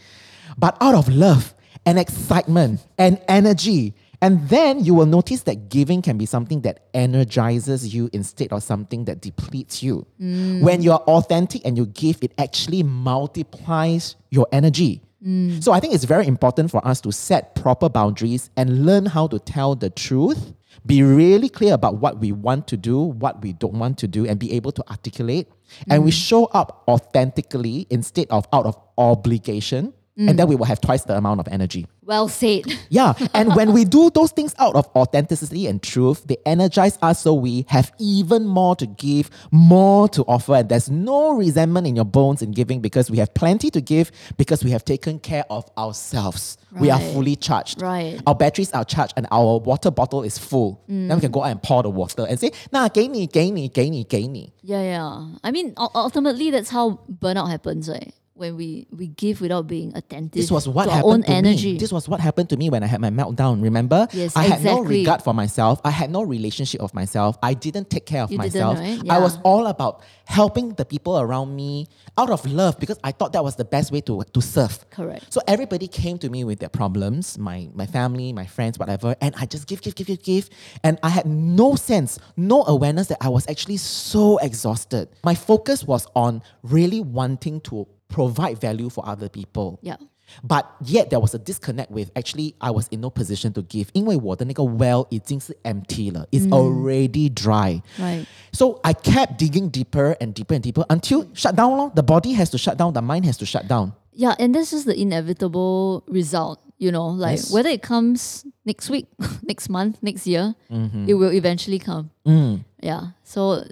[0.58, 1.54] but out of love
[1.86, 3.94] and excitement and energy.
[4.22, 8.64] And then you will notice that giving can be something that energizes you instead of
[8.64, 10.08] something that depletes you.
[10.22, 10.62] Mm.
[10.62, 15.02] When you're authentic and you give, it actually multiplies your energy.
[15.26, 15.64] Mm.
[15.64, 19.28] So I think it's very important for us to set proper boundaries and learn how
[19.28, 20.54] to tell the truth.
[20.86, 24.28] Be really clear about what we want to do, what we don't want to do,
[24.28, 25.48] and be able to articulate.
[25.90, 26.14] And we mm.
[26.14, 29.94] show up authentically instead of out of obligation.
[30.18, 30.38] And mm.
[30.38, 31.88] then we will have twice the amount of energy.
[32.05, 32.65] well said.
[32.89, 33.13] Yeah.
[33.35, 37.35] And when we do those things out of authenticity and truth, they energize us so
[37.35, 40.57] we have even more to give, more to offer.
[40.57, 44.11] And there's no resentment in your bones in giving because we have plenty to give
[44.37, 46.57] because we have taken care of ourselves.
[46.73, 47.13] We are Right.
[47.13, 47.81] fully charged.
[47.83, 48.21] Right.
[48.27, 50.81] Our batteries are charged and our water bottle is full.
[50.89, 54.53] Then we can go out and pour the water and say, nah, 给你,给你,给你,给你.
[54.63, 55.27] Yeah, yeah.
[55.45, 58.13] I mean, ul- ultimately, that's how burnout happens, right?
[58.38, 61.30] When we, we give without being attentive This was what to our happened own to
[61.30, 61.72] energy.
[61.74, 61.78] me.
[61.80, 63.64] This was what happened to me when I had my meltdown.
[63.64, 64.10] Remember?
[64.12, 65.80] Yes, I had no regard for myself.
[65.86, 67.38] I had no relationship of myself.
[67.42, 68.78] I didn't take care of You myself.
[68.78, 69.00] right?
[69.10, 73.32] I was all about helping the people around me out of love because I thought
[73.34, 74.90] that was the best way to, to serve.
[74.90, 75.32] Correct.
[75.32, 79.34] So everybody came to me with their problems, my my family, my friends, whatever, and
[79.38, 80.50] I just give, give, give, give, give.
[80.84, 85.08] And I had no sense, no awareness that I was actually so exhausted.
[85.24, 89.79] My focus was on really wanting to provide value for other people.
[89.83, 89.97] Yeah.
[90.45, 94.63] But yet there was a disconnect with actually I was in no position to give，因为我的那个
[94.63, 97.83] well 已经是 empty 了，it's already dry.
[97.99, 98.27] Right.
[98.53, 101.77] So I kept digging deeper and deeper and deeper until shut down.
[101.77, 101.91] lor.
[101.95, 103.93] The body has to shut down, the mind has to shut down.
[104.13, 107.51] Yeah, and that's just the inevitable result, you know, like Yes.
[107.51, 109.07] whether it comes next week,
[109.43, 111.09] next month, next year, Mm-hmm.
[111.09, 112.11] it will eventually come.
[112.25, 112.65] Mm.
[112.81, 113.15] Yeah.
[113.25, 113.65] So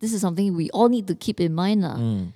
[0.00, 1.82] this is something we all need to keep in mind.
[1.82, 1.96] lah.
[1.96, 2.32] Mm.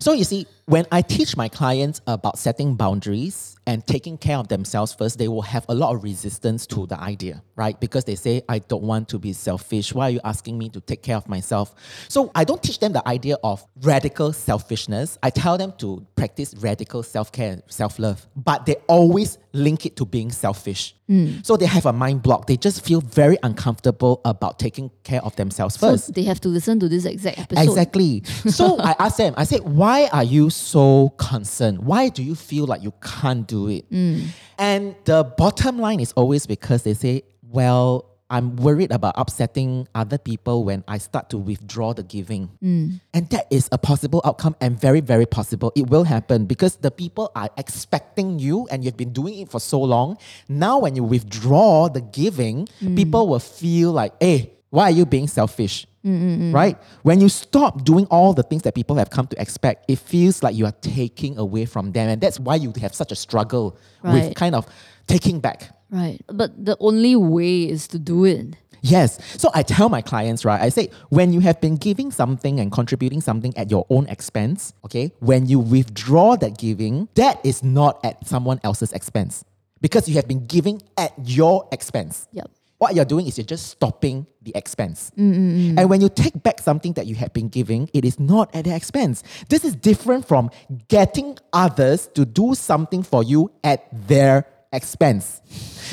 [0.00, 4.47] So you see, when I teach my clients about setting boundaries and taking care of
[4.47, 7.79] themselves first, they will have a lot of resistance to the idea, right?
[7.79, 9.93] Because they say, I don't want to be selfish.
[9.93, 11.73] Why are you asking me to take care of myself?
[12.07, 15.17] So I don't teach them the idea of radical selfishness.
[15.23, 19.95] I tell them to practice radical self care, self love, but they always link it
[19.97, 20.95] to being selfish.
[21.07, 21.39] Hmm.
[21.43, 22.47] So they have a mind block.
[22.47, 26.05] They just feel very uncomfortable about taking care of themselves first.
[26.05, 27.63] So they have to listen to this exact episode.
[27.63, 28.23] Exactly.
[28.49, 31.79] So I asked them, I said, why are you so concerned?
[31.79, 33.89] Why do you feel like you can't do it?
[33.91, 34.27] Mm.
[34.57, 40.17] And the bottom line is always because they say, well, I'm worried about upsetting other
[40.17, 42.49] people when I start to withdraw the giving.
[42.63, 43.01] Mm.
[43.13, 45.73] And that is a possible outcome and very, very possible.
[45.75, 49.59] It will happen because the people are expecting you and you've been doing it for
[49.59, 50.17] so long.
[50.47, 52.95] Now, when you withdraw the giving, mm.
[52.95, 55.85] people will feel like, hey, why are you being selfish?
[56.03, 56.53] Mm, mm, mm.
[56.53, 56.77] Right?
[57.03, 60.41] When you stop doing all the things that people have come to expect, it feels
[60.41, 62.09] like you are taking away from them.
[62.09, 64.65] And that's why you have such a struggle with kind of
[65.07, 65.69] taking back.
[65.91, 66.21] Right.
[66.27, 68.55] But the only way is to do it.
[68.81, 69.19] Yes.
[69.39, 70.59] So I tell my clients, right?
[70.59, 74.73] I say, when you have been giving something and contributing something at your own expense,
[74.85, 79.43] okay, when you withdraw that giving, that is not at someone else's expense
[79.81, 82.27] because you have been giving at your expense.
[82.31, 82.49] Yep.
[82.81, 85.11] What you're doing is you're just stopping the expense.
[85.15, 85.77] Mm, mm, mm.
[85.77, 88.65] And when you take back something that you have been giving, it is not at
[88.65, 89.21] their expense.
[89.49, 90.49] This is different from
[90.87, 95.43] getting others to do something for you at their expense.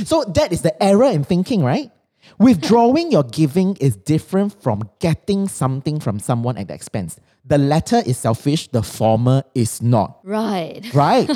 [0.06, 1.90] So that is the error in thinking, right?
[2.38, 7.20] Withdrawing your giving is different from getting something from someone at the expense.
[7.48, 10.20] The latter is selfish, the former is not.
[10.22, 10.84] Right.
[10.94, 11.26] Right?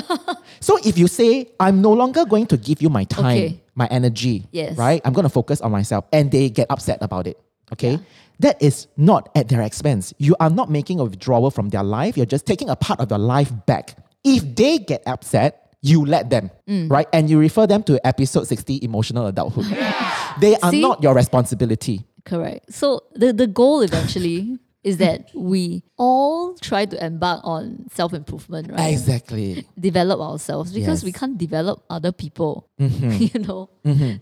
[0.59, 3.63] so if you say, I'm no longer going to give you my time, Okay.
[3.75, 4.77] my energy, Yes.
[4.77, 5.01] right?
[5.05, 7.37] I'm going to focus on myself, and they get upset about it.
[7.73, 7.97] Okay?
[8.39, 10.13] That is not at their expense.
[10.19, 12.15] You are not making a withdrawal from their life.
[12.17, 13.97] You're just taking a part of your life back.
[14.23, 16.89] If they get upset, you let them, Mm.
[16.91, 17.07] right?
[17.11, 19.65] And you refer them to episode 60, emotional adulthood.
[20.39, 20.81] they are See?
[20.81, 22.05] not your responsibility.
[22.25, 22.71] Correct.
[22.71, 28.71] So the, the goal eventually is that we all try to embark on self improvement,
[28.71, 28.91] right?
[28.91, 29.65] Exactly.
[29.79, 32.69] Develop ourselves because we can't develop other people.
[32.83, 33.37] Mm-hmm.
[33.37, 33.69] You know.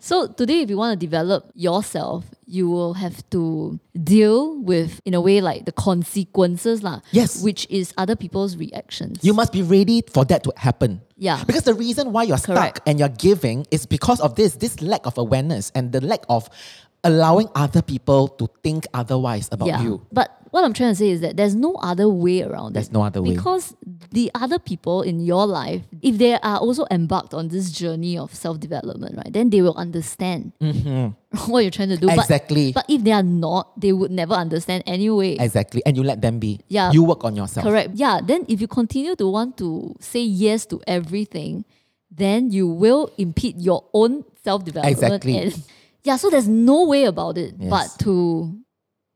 [0.02, 5.14] So today, if you want to develop yourself, you will have to deal with, in
[5.14, 7.00] a way, like the consequences, lah.
[7.12, 7.42] Yes.
[7.42, 9.24] Which is other people's reactions.
[9.24, 11.02] You must be ready for that to happen.
[11.18, 11.44] Yeah.
[11.46, 12.78] Because the reason why you're Correct.
[12.78, 16.26] stuck and you're giving is because of this, this lack of awareness and the lack
[16.30, 16.50] of
[17.04, 19.82] allowing other people to think otherwise about yeah.
[19.82, 20.06] you.
[20.12, 22.94] But what I'm trying to say is that there's no other way around There's it.
[22.94, 23.34] no other way.
[23.34, 23.74] Because
[24.12, 28.36] the other people in your life, if they are also embarked on this journey of
[28.36, 30.52] self development, right, then they will understand
[31.48, 32.08] what you're trying to do.
[32.08, 32.20] But- Mm-hmm.
[32.20, 32.72] Exactly.
[32.74, 35.38] But, if they are not, they would never understand anyway.
[35.40, 35.82] Exactly.
[35.86, 36.60] And you let them be.
[36.68, 36.92] Yeah.
[36.92, 37.66] You work on yourself.
[37.66, 37.92] Correct.
[37.94, 38.20] Yeah.
[38.22, 41.64] Then if you continue to want to say yes to everything,
[42.12, 44.98] then you will impede your own self development.
[44.98, 45.38] Exactly.
[45.38, 45.64] And
[46.04, 47.70] yeah, so there's no way about it Yes.
[47.70, 48.58] but to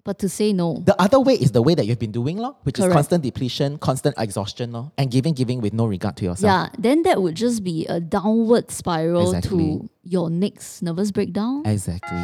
[0.04, 0.84] but to say no.
[0.86, 3.80] The other way is the way that you've been doing, lor, which is constant depletion,
[3.80, 6.44] constant exhaustion, lor, and giving, giving with no regard to yourself.
[6.44, 9.80] Yeah, then that would just be a downward spiral Exactly.
[9.80, 11.64] to your next nervous breakdown.
[11.66, 12.22] Exactly.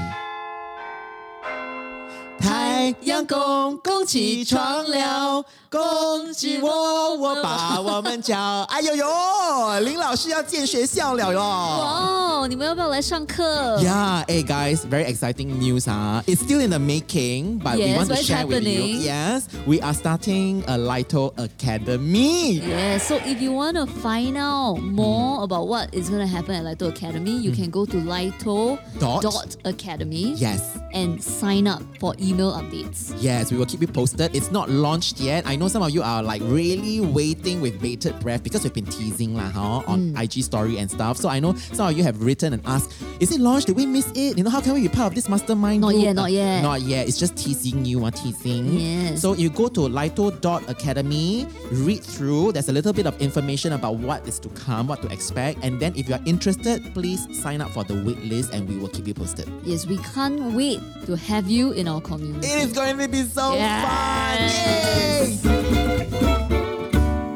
[2.81, 8.63] 太阳公公起床了，恭喜我，我把我们叫。
[8.71, 11.39] 哎呦呦，林老师要建学校了哟。
[11.39, 15.85] 哦，你们要不要来上课 Yeah, hey guys, very exciting news.
[15.85, 16.23] Huh?
[16.27, 18.81] It's still in the making, but we Yes, want to what's share with you.
[18.81, 19.03] happening?
[19.03, 22.61] Yes, we are starting a Lito Academy.
[22.61, 26.55] Yeah, so if you want to find out more about what is going to happen
[26.55, 29.21] at Lito Academy, you can go to lito Dot?
[29.23, 30.63] dot academy Yes.
[30.95, 33.14] and sign up for email updates.
[33.20, 34.36] Yes, we will keep you posted.
[34.36, 35.46] It's not launched yet.
[35.48, 38.86] I know some of you are like really waiting with bated breath because we've been
[38.86, 40.24] teasing lah, huh, on Mm.
[40.24, 41.18] IG story and stuff.
[41.18, 43.68] So I know some of you have written and asked, is it launched?
[43.68, 44.38] Did we miss it?
[44.38, 46.04] You know, how can we be part of this mastermind Not group?
[46.04, 46.62] yet, not Uh, yet.
[46.64, 47.08] Not yet.
[47.08, 48.80] It's just teasing you, uh, teasing.
[48.80, 49.22] Yes.
[49.22, 52.54] So you go to lito.academy, read through.
[52.54, 55.64] There's a little bit of information about what is to come, what to expect.
[55.64, 58.90] And then if you're interested, please sign up for the wait list and we will
[58.90, 59.48] keep you posted.
[59.64, 62.48] Yes, we can't wait to have you in our community.
[62.48, 63.86] It is going to be so Yes.
[63.86, 64.38] fun!
[64.42, 65.72] Yay!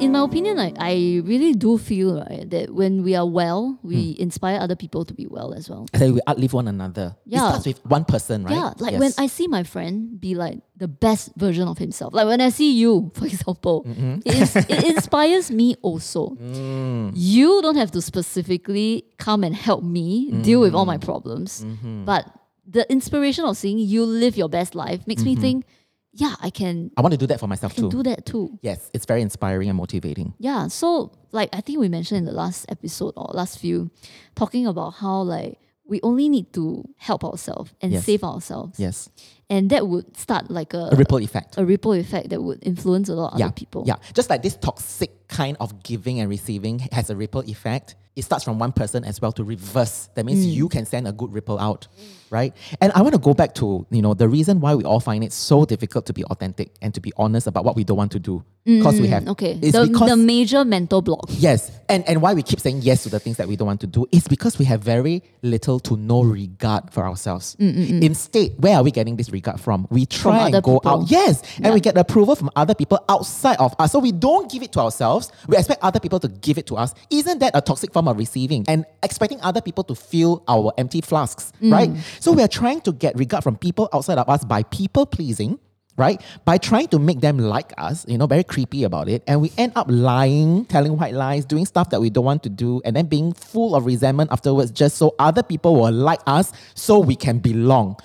[0.06, 4.14] in my opinion, like, I really do feel right, that when we are well, we
[4.14, 4.22] Hmm.
[4.24, 5.88] inspire other people to be well as well.
[5.96, 7.16] So we uplift one another.
[7.26, 7.40] Yeah.
[7.40, 7.50] It Yeah.
[7.50, 8.54] starts with one person, right?
[8.54, 9.00] Yeah, like Yes.
[9.00, 12.50] when I see my friend be like the best version of himself, like when I
[12.50, 14.20] see you, for example, Mm-hmm.
[14.26, 16.38] it, is, it inspires me also.
[16.38, 17.12] Mm.
[17.16, 20.78] You don't have to specifically come and help me deal with Mm-hmm.
[20.78, 21.66] all my problems,
[22.06, 22.28] but
[22.68, 25.36] the inspiration of seeing you live your best life makes Mm-hmm.
[25.36, 25.66] me think,
[26.14, 27.90] yeah, I can, I want to do that for myself can too.
[27.98, 28.58] do that too.
[28.62, 30.34] Yes, it's very inspiring and motivating.
[30.40, 33.92] Yeah, so like I think we mentioned in the last episode or last few,
[34.36, 38.06] talking about how like we only need to help ourselves and Yes.
[38.06, 38.80] save ourselves.
[38.80, 39.10] Yes,
[39.52, 41.58] And that would start like a, a ripple effect.
[41.60, 43.84] a ripple effect that would influence a lot of yeah, other people.
[43.86, 43.98] yeah.
[44.14, 47.96] Just like this toxic kind of giving and receiving has a ripple effect.
[48.16, 50.10] It starts from one person as well to reverse.
[50.16, 50.54] That means Mm.
[50.54, 51.88] you can send a good ripple out,
[52.30, 52.54] right?
[52.82, 55.24] And I want to go back to you know the reason why we all find
[55.24, 58.12] it so difficult to be authentic and to be honest about what we don't want
[58.14, 59.60] to do because we mm, have Mm, Okay.
[59.62, 61.26] It's The, because the major mental block.
[61.30, 63.82] Yes, and and why we keep saying yes to the things that we don't want
[63.82, 67.56] to do is because we have very little to no regard for ourselves.
[67.60, 69.88] Mm, mm, Instead, where are we getting this regard from?
[69.92, 71.02] We try and go people.
[71.04, 73.92] out, yes, and we get approval from other people outside of us.
[73.92, 75.32] So we don't give it to ourselves.
[75.48, 76.94] We expect other people to give it to us.
[77.10, 81.02] Isn't that a toxic form of receiving and expecting other people to fill our empty
[81.02, 81.92] flasks, right?
[82.20, 85.60] So we are trying to get regard from people outside of us by people pleasing
[85.98, 86.22] right?
[86.44, 89.24] By trying to make them like us, you know, very creepy about it.
[89.28, 92.50] And we end up lying, telling white lies, doing stuff that we don't want to
[92.50, 96.52] do, and then being full of resentment afterwards just so other people will like us
[96.74, 97.98] so we can belong.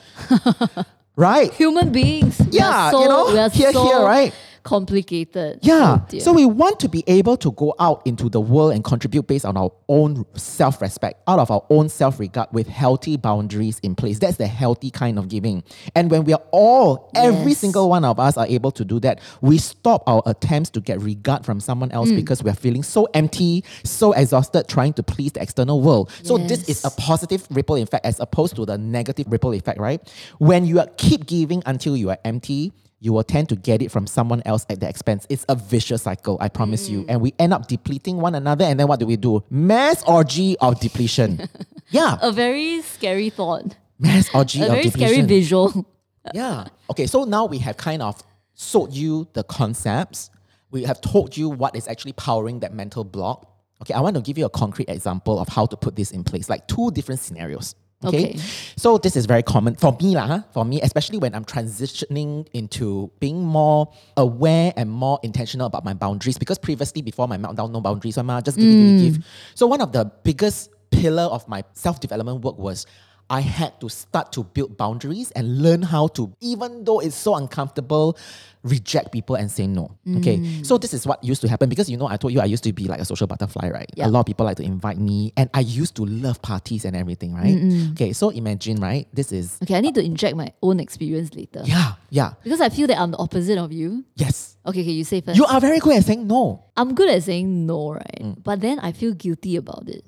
[1.17, 1.53] right?
[1.55, 2.41] Human beings.
[2.51, 4.33] Yeah, so, you know, we are here, so here, right?
[4.63, 5.59] Complicated.
[5.63, 5.99] Yeah.
[6.13, 9.27] Oh so we want to be able to go out into the world and contribute
[9.27, 13.79] based on our own self respect, out of our own self regard with healthy boundaries
[13.83, 14.19] in place.
[14.19, 15.63] That's the healthy kind of giving.
[15.95, 17.59] And when we are all, every Yes.
[17.59, 21.01] single one of us are able to do that, we stop our attempts to get
[21.01, 22.17] regard from someone else Mm.
[22.17, 26.11] because we're feeling so empty, so exhausted trying to please the external world.
[26.23, 30.01] So this is a positive ripple effect as opposed to the negative ripple effect, right?
[30.39, 33.91] When you are keep giving until you are empty, you will tend to get it
[33.91, 35.27] from someone else at the expense.
[35.31, 37.03] It's a vicious cycle, I promise you.
[37.03, 37.07] Mm.
[37.09, 38.65] And we end up depleting one another.
[38.67, 39.43] And then what do we do?
[39.49, 41.49] Mass orgy of depletion.
[41.91, 43.75] yeah, A very scary thought.
[43.99, 45.87] mass orgy A of very scary visual.
[46.35, 46.67] Yeah.
[46.91, 50.29] Okay, so now we have kind of sold you the concepts.
[50.71, 53.51] We have told you what is actually powering that mental block.
[53.83, 56.23] Okay, I want to give you a concrete example of how to put this in
[56.23, 57.75] place, like two different scenarios.
[58.03, 58.31] Okay.
[58.31, 58.39] Okay.
[58.77, 63.11] So this is very common for me, lah, for me, especially when I'm transitioning into
[63.21, 66.39] being more aware and more intentional about my boundaries.
[66.39, 69.23] Because previously, before my meltdown, no boundaries, so I'm just give, give, give, give.
[69.23, 69.27] Mm.
[69.55, 72.87] So one of the biggest pillar of my self-development work was
[73.29, 77.37] I had to start to build boundaries and learn how to, even though it's so
[77.37, 78.19] uncomfortable,
[78.63, 79.97] reject people and say no.
[80.19, 80.63] Okay.
[80.63, 82.65] So this is what used to happen because you know I told you I used
[82.65, 83.89] to be like a social butterfly, right?
[83.95, 84.07] Yeah.
[84.07, 86.95] A lot of people like to invite me and I used to love parties and
[86.97, 87.57] everything, right?
[87.93, 89.07] Okay, so imagine, right?
[89.13, 91.63] This is Okay, I need to inject my own experience later.
[91.65, 92.33] yeah, yeah.
[92.43, 94.05] Because I feel that I'm the opposite of you.
[94.17, 94.57] Yes.
[94.67, 95.39] Okay, okay, you say first.
[95.39, 96.65] You are very good at saying no.
[96.77, 98.21] I'm good at saying no, right?
[98.21, 98.43] Mm.
[98.43, 100.05] But then I feel guilty about it.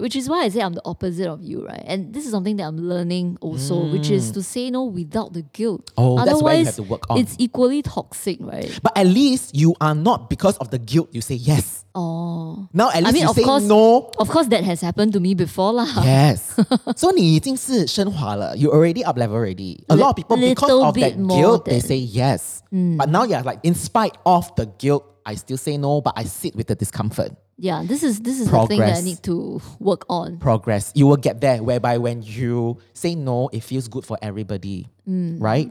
[0.00, 1.82] Which is why I say I'm the opposite of you, right?
[1.86, 5.42] And this is something that I'm learning also, which is to say no without the
[5.42, 5.86] guilt.
[5.88, 5.92] Mm.
[5.98, 7.18] Oh, that's where you Otherwise, have to work on.
[7.18, 8.69] It's equally toxic, right?
[8.83, 11.83] But at least you are not because of the guilt you say yes.
[11.93, 12.67] Oh.
[12.71, 14.11] Now at least I mean, you of say course, no.
[14.17, 15.87] Of course, that has happened to me before, lah.
[16.05, 16.55] Yes.
[16.95, 18.55] so 你已经是升华了.
[18.55, 19.83] You already up level already.
[19.89, 22.61] A lot of people because Little of bit that more guilt they than- say yes.
[22.71, 26.23] But now you're like in spite of the guilt I still say no but I
[26.23, 27.31] sit with the discomfort.
[27.57, 29.03] Yeah, this is this is the thing that I Progress.
[29.03, 30.37] need to work on.
[30.39, 30.91] Progress.
[30.95, 35.37] You will get there whereby when you say no it feels good for everybody, Mm.
[35.41, 35.69] right?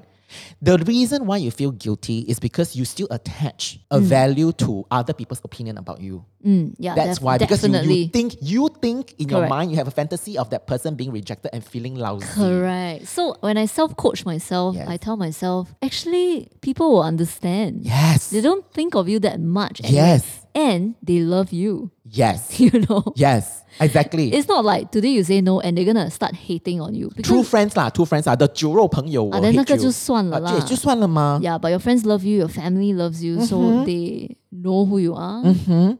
[0.61, 4.03] The reason why you feel guilty is because you still attach a Mm.
[4.03, 6.25] value to other people's opinion about you.
[6.77, 8.01] Yeah, That's def- why because you, definitely.
[8.03, 11.11] you think you think in your mind you have a fantasy of that person being
[11.11, 12.25] rejected and feeling lousy.
[12.27, 13.07] Correct.
[13.07, 14.87] So when I self coach myself, Yes.
[14.87, 17.81] I tell myself, actually, people will understand.
[17.83, 18.29] Yes.
[18.29, 19.81] They don't think of you that much.
[19.83, 21.90] Yes And they love you.
[22.04, 22.58] Yes.
[22.58, 23.12] You know?
[23.14, 23.62] Yes.
[23.78, 24.32] Exactly.
[24.34, 27.10] It's not like today you say no and they're gonna start hating on you.
[27.22, 30.50] true Because friends 啦，true friends 啦，the 酒肉朋友 will 啊 then hate 那个 you 就算了啦。
[30.50, 31.38] 啊，就就算了吗？
[31.40, 33.84] yeah, but your friends love you, your family loves you, so Mm-hmm.
[33.84, 35.44] they know who you are.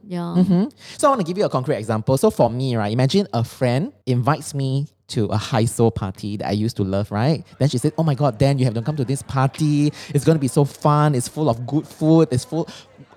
[0.05, 0.35] Yeah.
[0.43, 0.65] Hmm?
[0.97, 2.17] So I want to give you a concrete example.
[2.17, 6.47] So for me, right, imagine a friend invites me to a high soul party that
[6.47, 7.43] I used to love, right?
[7.59, 9.91] Then she said, Oh my god, Dan, you have to come to this party.
[10.13, 11.15] It's gonna be so fun.
[11.15, 12.27] It's full of good food.
[12.31, 12.67] It's full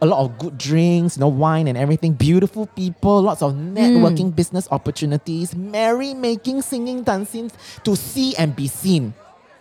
[0.01, 2.13] a lot of good drinks, you know, wine and everything.
[2.13, 7.51] Beautiful people, lots of networking business opportunities, merry making, singing, dancing
[7.83, 9.13] to see and be seen.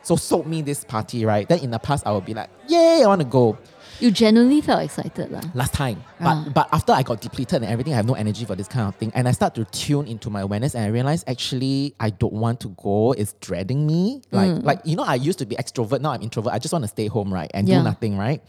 [0.02, 1.48] So sold me this party, right?
[1.48, 3.58] Then in the past I would be like, Yay, I want to go
[4.00, 5.28] You genuinely felt excited.
[5.32, 5.42] lah.
[5.54, 6.04] last time.
[6.22, 6.44] But Ah.
[6.54, 8.94] but after I got depleted and everything, I have no energy for this kind of
[8.94, 9.10] thing.
[9.14, 12.60] And I start to tune into my awareness and I realize actually I don't want
[12.60, 13.10] to go.
[13.12, 14.22] It's dreading me.
[14.30, 14.62] Like Mm.
[14.64, 16.54] like you know, I used to be extrovert, now I'm introvert.
[16.54, 17.50] I just want to stay home, right?
[17.52, 17.78] And Yeah.
[17.82, 18.40] do nothing, right?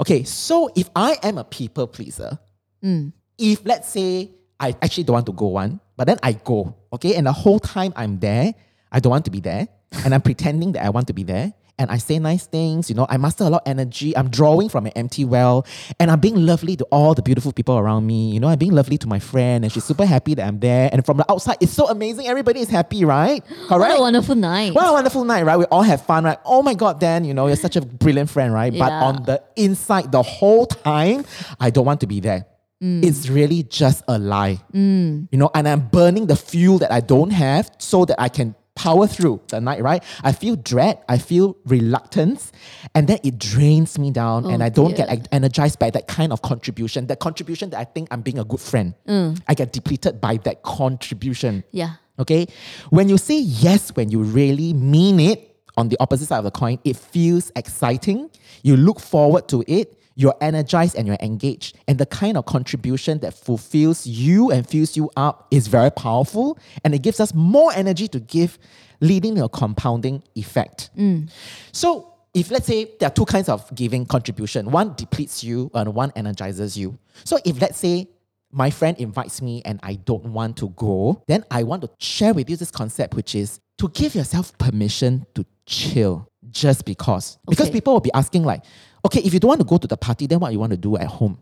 [0.00, 2.38] Okay, so if I am a people pleaser,
[2.82, 3.12] Mm.
[3.36, 7.14] if let's say I actually don't want to go one, but then I go, okay,
[7.16, 8.54] and the whole time I'm there,
[8.90, 9.68] I don't want to be there,
[10.04, 12.94] and I'm pretending that I want to be there, and I say nice things, you
[12.94, 15.66] know, I muster a lot of energy, I'm drawing from an empty well,
[15.98, 18.72] and I'm being lovely to all the beautiful people around me, you know, I'm being
[18.72, 21.56] lovely to my friend, and she's super happy that I'm there, and from the outside,
[21.60, 23.42] it's so amazing, everybody is happy, right?
[23.66, 23.70] Correct.
[23.70, 24.74] What a wonderful night.
[24.74, 25.56] What a wonderful night, right?
[25.56, 26.38] We all have fun, right?
[26.44, 28.72] Oh my God, Dan, you know, you're such a brilliant friend, right?
[28.72, 28.84] Yeah.
[28.84, 31.24] But on the inside, the whole time,
[31.58, 32.44] I don't want to be there.
[32.82, 33.04] Mm.
[33.04, 34.58] It's really just a lie.
[34.72, 35.28] Mm.
[35.30, 38.54] You know, and I'm burning the fuel that I don't have so that I can
[38.74, 40.02] power through the night, right?
[40.22, 42.52] I feel dread, I feel reluctance,
[42.94, 45.06] and then it drains me down, and Oh, I don't dear.
[45.06, 47.06] get energized by that kind of contribution.
[47.08, 48.94] That contribution that I think I'm being a good friend.
[49.06, 49.40] Mm.
[49.48, 51.64] I get depleted by that contribution.
[51.72, 51.94] yeah.
[52.18, 52.46] Okay?
[52.90, 56.50] When you say yes, when you really mean it, on the opposite side of the
[56.50, 58.28] coin, it feels exciting.
[58.62, 59.96] You look forward to it.
[60.20, 61.78] You're energized and you're engaged.
[61.88, 66.58] And the kind of contribution that fulfills you and fills you up is very powerful.
[66.84, 68.58] And it gives us more energy to give,
[69.00, 70.90] leading to a compounding effect.
[70.94, 71.30] Mm.
[71.72, 75.94] So if let's say there are two kinds of giving contribution, one depletes you and
[75.94, 76.98] one energizes you.
[77.24, 78.10] So if let's say
[78.52, 82.34] my friend invites me and I don't want to go, then I want to share
[82.34, 87.38] with you this concept, which is to give yourself permission to chill just because.
[87.48, 88.64] Because people will be asking like,
[89.04, 90.76] Okay, if you don't want to go to the party, then what you want to
[90.76, 91.38] do at home?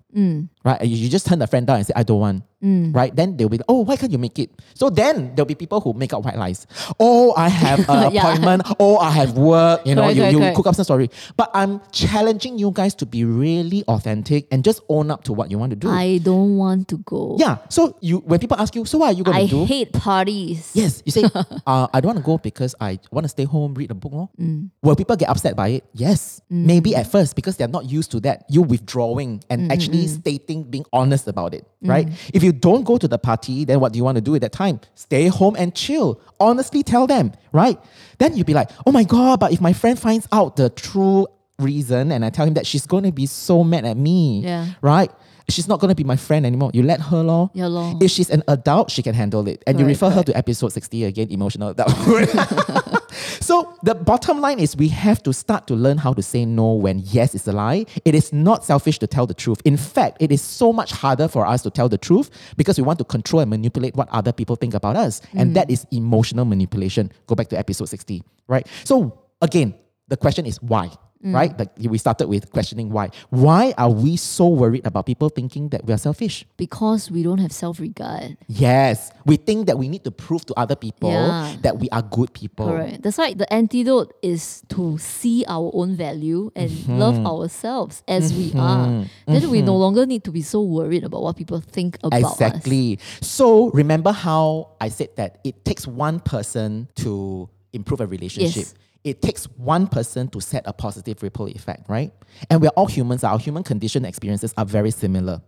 [0.65, 0.83] Right?
[0.85, 2.45] You, just turn the friend down and say, I don't want.
[2.61, 3.15] Right?
[3.15, 4.51] Then they'll be like, oh, why can't you make it?
[4.75, 6.67] So then there'll be people who make up white lies.
[6.99, 8.21] Oh, I have an Yeah.
[8.23, 8.63] appointment.
[8.81, 9.87] Oh, I have work.
[9.87, 10.57] You know, Correct, you, correct, you correct.
[10.57, 11.11] cook up some story.
[11.37, 15.51] But I'm challenging you guys to be really authentic and just own up to what
[15.51, 15.89] you want to do.
[15.89, 17.37] I don't want to go.
[17.39, 17.59] yeah.
[17.69, 19.63] So you when people ask you, so what are you going I to do?
[19.63, 20.71] I hate parties.
[20.75, 21.25] Yes, you say,
[21.67, 24.13] uh, I don't want to go because I want to stay home, read a book.
[24.13, 24.71] lor." Mm.
[24.83, 25.85] Will people get upset by it?
[25.95, 26.41] Yes.
[26.51, 28.45] Maybe at first because they're not used to that.
[28.49, 29.73] You withdrawing and mm-hmm.
[29.73, 31.89] actually stating, being honest about it, mm.
[31.89, 32.09] right?
[32.33, 34.41] If you don't go to the party, then what do you want to do at
[34.43, 34.81] that time?
[34.95, 36.21] Stay home and chill.
[36.41, 37.79] Honestly tell them, right?
[38.19, 41.27] Then you'd be like, oh my God, but if my friend finds out the true
[41.59, 44.69] reason and I tell him that she's going to be so mad at me, Yeah.
[44.81, 45.11] right?
[45.51, 46.71] She's not going to be my friend anymore.
[46.75, 47.51] You let her, lor.
[47.55, 47.95] Yeah.
[48.03, 49.63] If she's an adult, she can handle it.
[49.67, 52.29] And you Correct, refer her to episode 60 again, emotional adulthood.
[53.11, 56.73] so the bottom line is we have to start to learn how to say no
[56.73, 57.87] when yes is a lie.
[58.05, 59.61] It is not selfish to tell the truth.
[59.65, 62.85] In fact, it is so much harder for us to tell the truth because we
[62.85, 65.21] want to control and manipulate what other people think about us.
[65.35, 65.73] And that mm.
[65.73, 67.13] is emotional manipulation.
[67.27, 68.67] Go back to episode 60, right?
[68.85, 69.75] So again,
[70.09, 70.91] the question is why?
[71.25, 71.35] Mm.
[71.35, 71.59] Right?
[71.59, 73.11] Like we started with questioning why.
[73.31, 76.47] Why are we so worried about people thinking that we are selfish?
[76.57, 78.37] Because we don't have self regard.
[78.47, 81.57] Yes, we think that we need to prove to other people Yeah.
[81.63, 82.69] that we are good people.
[82.69, 83.03] Correct.
[83.03, 86.99] That's why the antidote is to see our own value and Mm-hmm.
[86.99, 88.61] love ourselves as we mm-hmm.
[88.61, 89.05] are.
[89.27, 89.67] Then we mm-hmm.
[89.67, 92.33] no longer need to be so worried about what people think about us.
[92.33, 92.99] Exactly.
[93.21, 98.57] So remember how I said that it takes one person to improve a relationship.
[98.57, 98.75] Yes.
[99.05, 102.13] It takes one person to set a positive ripple effect, right?
[102.51, 103.25] And we're all humans.
[103.25, 105.41] Our human condition experiences are very similar.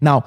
[0.00, 0.24] Now,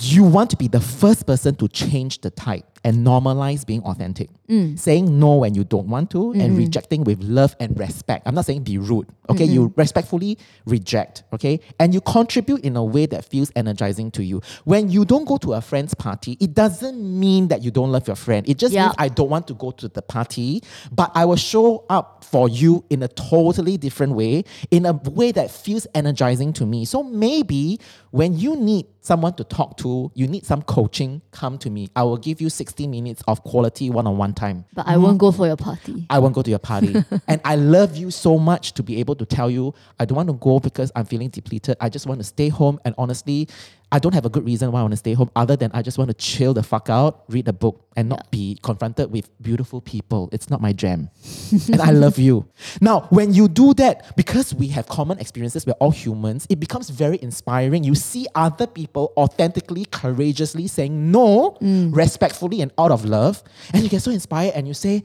[0.00, 4.30] you want to be the first person to change the tide and normalize being authentic.
[4.48, 4.78] Mm.
[4.78, 6.56] Saying no when you don't want to and mm-hmm.
[6.56, 8.26] rejecting with love and respect.
[8.26, 9.06] I'm not saying be rude.
[9.28, 9.52] Okay, mm-hmm.
[9.52, 11.60] you respectfully reject, okay?
[11.78, 14.40] And you contribute in a way that feels energizing to you.
[14.64, 18.06] When you don't go to a friend's party, it doesn't mean that you don't love
[18.06, 18.48] your friend.
[18.48, 18.84] It just Yeah.
[18.84, 22.48] means I don't want to go to the party, but I will show up for
[22.48, 26.84] you in a totally different way, in a way that feels energizing to me.
[26.86, 27.78] So maybe
[28.10, 31.88] when you need someone to talk to, you need some coaching, come to me.
[31.96, 34.66] I will give you 60 minutes of quality one on one time.
[34.74, 36.06] But I won't go for your party.
[36.10, 37.02] I won't go to your party.
[37.26, 40.28] and I love you so much to be able to tell you, I don't want
[40.28, 41.78] to go because I'm feeling depleted.
[41.80, 42.78] I just want to stay home.
[42.84, 43.48] And honestly,
[43.90, 45.80] I don't have a good reason why I want to stay home other than I
[45.80, 49.30] just want to chill the fuck out, read a book, and not be confronted with
[49.42, 50.28] beautiful people.
[50.30, 51.08] It's not my jam.
[51.72, 52.46] and I love you.
[52.80, 56.90] Now, when you do that, because we have common experiences, we're all humans, it becomes
[56.90, 57.82] very inspiring.
[57.82, 61.94] You see other people authentically, courageously saying no, mm.
[61.94, 63.42] respectfully, and out of love.
[63.72, 65.02] And you get so inspired and you say,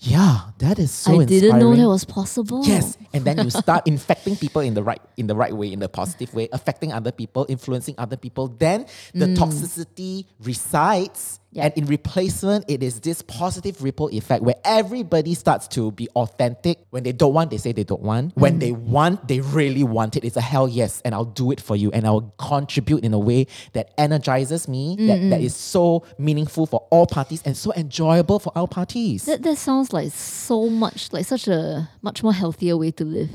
[0.00, 2.64] yeah, that is so I didn't know that was possible.
[2.64, 5.78] Yes, and then you start infecting people in the right in the right way, in
[5.78, 8.48] the positive way, affecting other people, influencing other people.
[8.48, 9.36] Then the mm.
[9.36, 11.64] toxicity resides, Yeah.
[11.64, 16.78] and in replacement, it is this positive ripple effect where everybody starts to be authentic.
[16.90, 18.36] When they don't want, they say they don't want.
[18.36, 18.60] When mm.
[18.60, 20.24] they want, they really want it.
[20.24, 23.18] It's a hell yes, and I'll do it for you, and I'll contribute in a
[23.18, 28.38] way that energizes me, that, that is so meaningful for all parties and so enjoyable
[28.38, 29.24] for our parties.
[29.24, 33.30] That, that sounds like so much, like such a much more healthier way to live.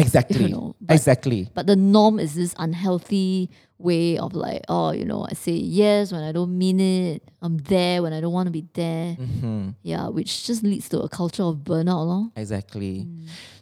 [0.00, 1.48] Exactly, know, but- exactly.
[1.54, 6.10] But the norm is this unhealthy way of like, oh, you know, I say yes
[6.10, 7.22] when I don't mean it.
[7.40, 9.14] I'm there when I don't want to be there.
[9.14, 9.68] Mm-hmm.
[9.82, 12.04] Yeah, which just leads to a culture of burnout.
[12.06, 12.30] Lor.
[12.34, 13.06] Exactly.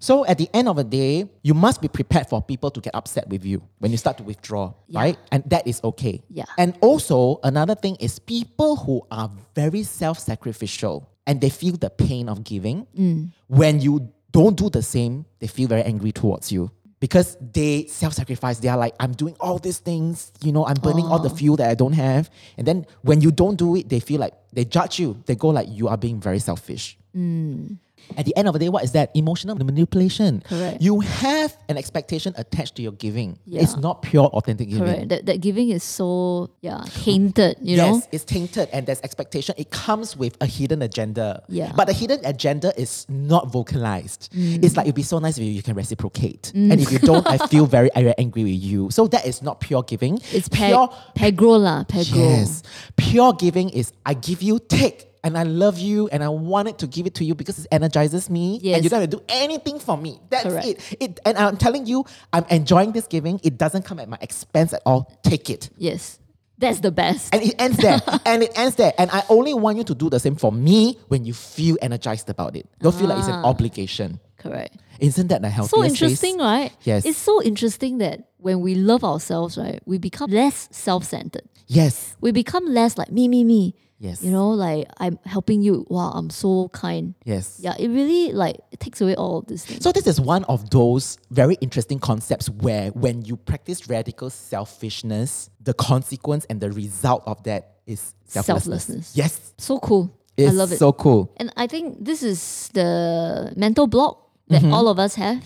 [0.01, 2.95] So at the end of the day, you must be prepared for people to get
[2.95, 5.01] upset with you when you start to withdraw, Yeah.
[5.01, 5.19] right?
[5.31, 6.23] And that is okay.
[6.31, 6.45] Yeah.
[6.57, 11.91] And also, another thing is people who are very self sacrificial and they feel the
[11.91, 12.87] pain of giving.
[12.99, 13.33] Mm.
[13.49, 16.71] When you don't do the same, they feel very angry towards you.
[16.99, 18.59] Because they self sacrifice.
[18.59, 21.57] They are like, I'm doing all these things, you know, I'm burning all the fuel
[21.57, 22.31] that I don't have.
[22.57, 25.23] And then when you don't do it, they feel like they judge you.
[25.27, 26.97] They go like, you are being very selfish.
[27.15, 27.77] Mm.
[28.17, 29.11] At the end of the day, what is that?
[29.15, 30.43] Emotional manipulation.
[30.49, 30.81] Correct.
[30.81, 33.39] You have an expectation attached to your giving.
[33.45, 33.63] Yeah.
[33.63, 34.85] It's not pure authentic giving.
[34.85, 35.09] Correct.
[35.09, 38.03] That, that giving is so, yeah, tainted, you yes, know?
[38.13, 39.55] it's tainted and there's expectation.
[39.59, 41.43] It comes with a hidden agenda.
[41.49, 41.73] Yeah.
[41.77, 44.33] But the hidden agenda is not vocalized.
[44.33, 44.65] Mm.
[44.65, 46.53] It's like it'd be so nice if you, you can reciprocate.
[46.55, 48.91] And if you don't, I feel very, very angry with you.
[48.91, 50.21] So that is not pure giving.
[50.33, 52.17] It's pe- pure pegro lah, pegro.
[52.17, 52.63] Yes.
[52.97, 55.06] Pure giving is I give you, take.
[55.27, 58.31] And I love you and I wanted to give it to you because it energizes
[58.31, 58.61] me.
[58.63, 58.77] Yes.
[58.77, 60.21] And you don't have to do anything for me.
[60.31, 60.67] That's Correct.
[60.69, 60.97] it.
[61.01, 61.21] it.
[61.27, 63.41] And I'm telling you, I'm enjoying this giving.
[63.43, 65.01] It doesn't come at my expense at all.
[65.25, 65.69] Take it.
[65.77, 66.21] Yes.
[66.59, 67.35] That's the best.
[67.35, 68.01] And it ends there.
[68.25, 68.93] and it ends there.
[68.99, 72.31] And I only want you to do the same for me when you feel energized
[72.31, 72.69] about it.
[72.81, 73.49] Don't feel like it's an Ah.
[73.51, 74.21] obligation.
[74.39, 74.77] Correct.
[75.01, 75.91] Isn't that the healthiest So space?
[76.03, 76.73] interesting, right?
[76.85, 77.05] Yes.
[77.05, 81.43] It's so interesting that when we love ourselves, right, we become less self-centered.
[81.67, 82.17] Yes.
[82.21, 83.75] We become less like me, me, me.
[83.99, 84.23] Yes.
[84.23, 85.87] You know, like I'm helping you.
[85.89, 87.15] Wow, I'm so kind.
[87.25, 87.59] Yes.
[87.63, 89.83] Yeah, it really like it takes away all of these things.
[89.83, 95.49] So this is one of those very interesting concepts where when you practice radical selfishness,
[95.63, 98.85] the consequence and the result of that is selflessness.
[98.85, 99.17] Selflessness.
[99.17, 99.53] Yes.
[99.59, 100.13] So cool.
[100.37, 100.79] It's I love it.
[100.79, 101.33] so cool.
[101.39, 104.73] And I think this is the mental block that Mm-hmm.
[104.75, 105.43] all of us have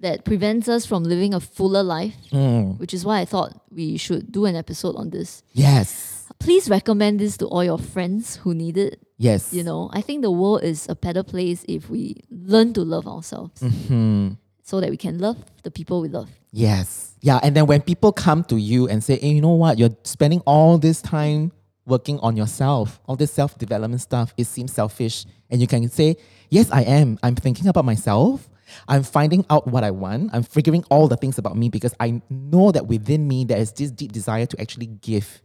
[0.00, 2.78] that prevents us from living a fuller life, Mm.
[2.78, 5.42] which is why I thought we should do an episode on this.
[5.52, 6.23] Yes.
[6.38, 9.00] Please recommend this to all your friends who need it.
[9.16, 9.52] Yes.
[9.52, 13.06] You know, I think the world is a better place if we learn to love
[13.06, 14.32] ourselves Mm-hmm.
[14.62, 16.28] so that we can love the people we love.
[16.50, 17.14] Yes.
[17.20, 17.40] Yeah.
[17.42, 19.78] And then when people come to you and say, hey, you know what?
[19.78, 21.52] You're spending all this time
[21.86, 25.26] working on yourself, all this self development stuff, it seems selfish.
[25.50, 26.16] And you can say,
[26.50, 27.18] yes, I am.
[27.22, 28.48] I'm thinking about myself.
[28.88, 30.30] I'm finding out what I want.
[30.32, 33.72] I'm figuring all the things about me because I know that within me there is
[33.72, 35.40] this deep desire to actually give.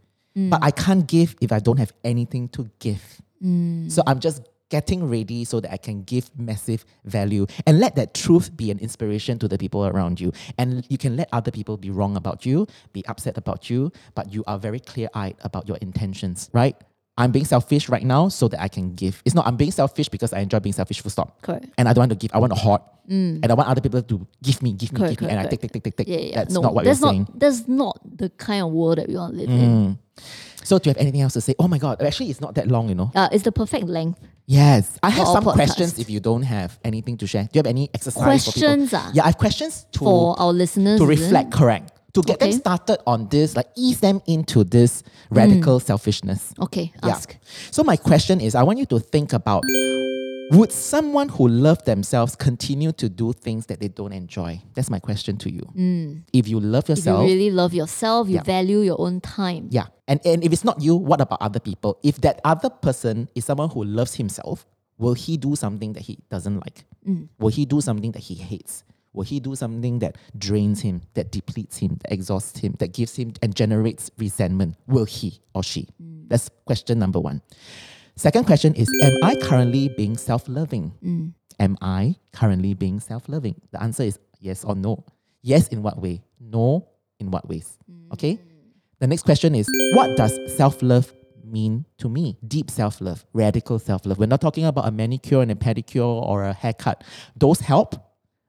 [0.47, 0.65] But mm.
[0.65, 3.21] I can't give if I don't have anything to give.
[3.43, 3.91] Mm.
[3.91, 8.13] So I'm just getting ready so that I can give massive value and let that
[8.13, 10.31] truth be an inspiration to the people around you.
[10.57, 14.31] And you can let other people be wrong about you, be upset about you, but
[14.31, 16.75] you are very clear eyed about your intentions, right?
[17.19, 19.21] I'm being selfish right now so that I can give.
[19.25, 21.41] It's not I'm being selfish because I enjoy being selfish, full stop.
[21.41, 21.65] Correct.
[21.77, 22.81] And I don't want to give, I want to hoard.
[23.09, 25.31] And I want other people to give me, give me, Correct, give me.
[25.35, 26.07] And I take, take, take, take, take.
[26.07, 26.35] Yeah, yeah.
[26.35, 27.27] That's no, not what you're that's not saying.
[27.35, 29.61] that's not the kind of world that we want to live Mm.
[29.61, 29.99] in.
[30.63, 31.55] So do you have anything else to say?
[31.57, 33.11] Oh my God, actually it's not that long, you know.
[33.15, 34.19] Uh, it's the perfect length.
[34.45, 35.53] Yes, I have some podcast.
[35.55, 35.99] questions.
[35.99, 38.67] If you don't have anything to share, do you have any exercise for people?
[38.69, 39.11] Questions, ah?
[39.13, 41.51] Yeah, I have questions to For our listeners, to reflect.
[41.51, 41.91] Correct.
[42.21, 45.83] To get them started on this, like ease them into this radical mm.
[45.83, 46.53] selfishness.
[46.59, 47.09] Okay, Yeah.
[47.11, 47.35] ask.
[47.71, 49.63] So my question is, I want you to think about:
[50.51, 54.59] Would someone who love themselves continue to do things that they don't enjoy?
[54.73, 55.61] That's my question to you.
[55.77, 56.23] Mm.
[56.33, 58.43] If you love yourself, If you really love yourself, you Yeah.
[58.43, 59.67] value your own time.
[59.69, 59.87] yeah.
[60.07, 61.99] And, and if it's not you, what about other people?
[62.01, 64.65] If that other person is someone who loves himself,
[64.97, 66.83] will he do something that he doesn't like?
[67.07, 67.29] Mm.
[67.37, 68.83] Will he do something that he hates?
[69.13, 73.15] Will he do something that drains him, that depletes him, that exhausts him, that gives
[73.15, 74.75] him and generates resentment?
[74.87, 75.87] Will he or she?
[76.01, 76.29] Mm.
[76.29, 77.41] That's question number one.
[78.15, 80.93] Second question is Am I currently being self loving?
[81.03, 81.33] Mm.
[81.59, 83.55] Am I currently being self loving?
[83.71, 85.05] The answer is yes or no.
[85.41, 86.21] Yes, in what way?
[86.39, 86.87] No,
[87.19, 87.77] in what ways?
[87.89, 88.13] Mm.
[88.13, 88.39] Okay?
[88.99, 91.11] The next question is What does self love
[91.43, 92.37] mean to me?
[92.47, 94.19] Deep self love, radical self love.
[94.19, 97.03] We're not talking about a manicure and a pedicure or a haircut.
[97.35, 97.95] Those help,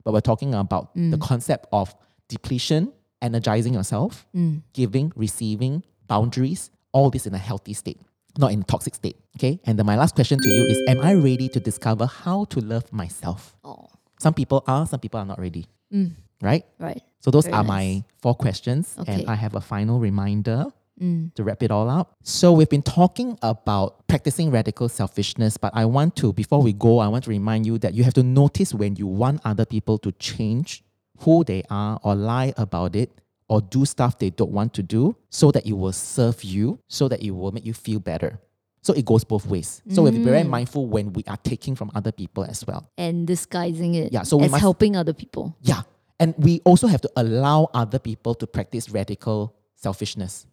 [0.05, 1.21] but we're talking about the mm.
[1.21, 1.95] concept of
[2.29, 4.63] depletion, energizing yourself, mm.
[4.73, 8.01] giving, receiving, boundaries, all this in a healthy state,
[8.39, 9.17] not in a toxic state.
[9.37, 9.61] Okay?
[9.65, 12.61] And then my last question to you is Am I ready to discover how to
[12.61, 13.57] love myself?
[13.65, 13.89] Oh,
[14.19, 15.67] Some people are, some people are not ready.
[15.93, 16.13] Mm.
[16.43, 16.65] Right?
[16.79, 17.03] right.
[17.21, 17.69] So those Very are nice.
[17.69, 18.97] my four questions.
[18.99, 19.13] Okay.
[19.13, 20.67] And I have a final reminder
[21.01, 21.35] Mm.
[21.35, 22.15] to wrap it all up.
[22.23, 26.99] So we've been talking about practicing radical selfishness, but I want to, before we go,
[26.99, 29.99] I want to remind you that you have to notice when you want other people
[29.99, 30.83] to change
[31.21, 33.11] who they are or lie about it
[33.49, 37.09] or do stuff they don't want to do so that it will serve you, so
[37.09, 38.39] that it will make you feel better.
[38.83, 39.83] So it goes both ways.
[39.91, 40.49] So we have to be very Mm.
[40.49, 42.89] mindful when we are taking from other people as well.
[42.97, 45.55] And disguising it Yeah, so we as must- helping other people.
[45.63, 45.83] Yeah.
[46.19, 50.47] And we also have to allow other people to practice radical selfishness.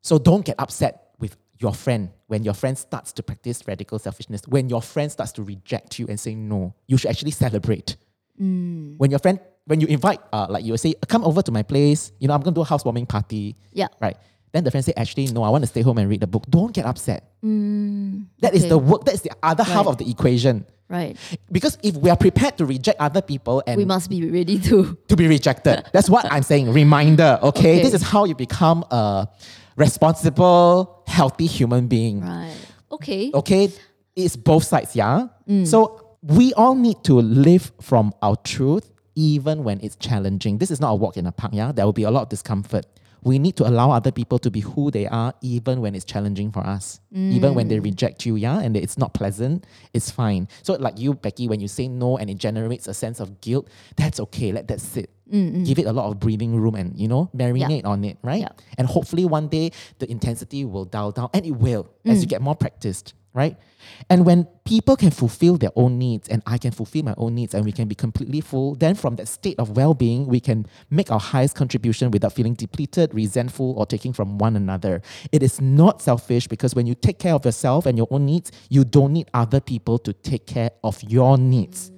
[0.00, 4.42] So don't get upset with your friend when your friend starts to practice radical selfishness.
[4.48, 7.96] When your friend starts to reject you and say no, you should actually celebrate.
[8.36, 12.10] When your friend, when you invite, uh, like you say, come over to my place,
[12.18, 13.86] you know, I'm going to do a housewarming party, Yeah.
[14.00, 14.16] right?
[14.52, 16.44] Then the friend say, actually, no, I want to stay home and read the book.
[16.48, 17.32] Don't get upset.
[17.42, 18.68] That is okay.
[18.68, 20.66] the work, that is the other half of the equation.
[20.88, 21.16] Right.
[21.50, 24.98] Because if we are prepared to reject other people and We must be ready to.
[25.08, 25.84] to be rejected.
[25.92, 26.70] That's what I'm saying.
[26.70, 27.76] Reminder, okay?
[27.76, 27.82] Okay.
[27.82, 29.26] This is how you become a
[29.76, 32.20] responsible, healthy human being.
[32.20, 32.54] Right.
[32.90, 33.30] Okay.
[33.32, 33.72] Okay?
[34.14, 35.28] It's both sides, yeah?
[35.48, 35.66] Mm.
[35.66, 40.58] So we all need to live from our truth even when it's challenging.
[40.58, 41.72] This is not a walk in the park, yeah?
[41.72, 42.84] There will be a lot of discomfort.
[43.24, 46.50] We need to allow other people to be who they are even when it's challenging
[46.50, 47.00] for us.
[47.14, 47.84] Even when they Mm.
[47.84, 48.58] reject you, yeah?
[48.60, 49.64] And it's not pleasant,
[49.94, 50.48] it's fine.
[50.62, 53.68] So like you, Becky, when you say no and it generates a sense of guilt,
[53.96, 54.50] that's okay.
[54.52, 55.10] Let that sit.
[55.30, 58.40] Give it a lot of breathing room and, you know, marinate on it, right?
[58.42, 58.48] Yeah.
[58.76, 62.20] And hopefully one day the intensity will dial down and it will as Mm.
[62.22, 63.14] you get more practiced.
[63.34, 63.56] Right?
[64.10, 67.54] And when people can fulfill their own needs and I can fulfill my own needs
[67.54, 70.66] and we can be completely full, then from that state of well being, we can
[70.90, 75.02] make our highest contribution without feeling depleted, resentful, or taking from one another.
[75.32, 78.52] It is not selfish because when you take care of yourself and your own needs,
[78.68, 81.90] you don't need other people to take care of your needs.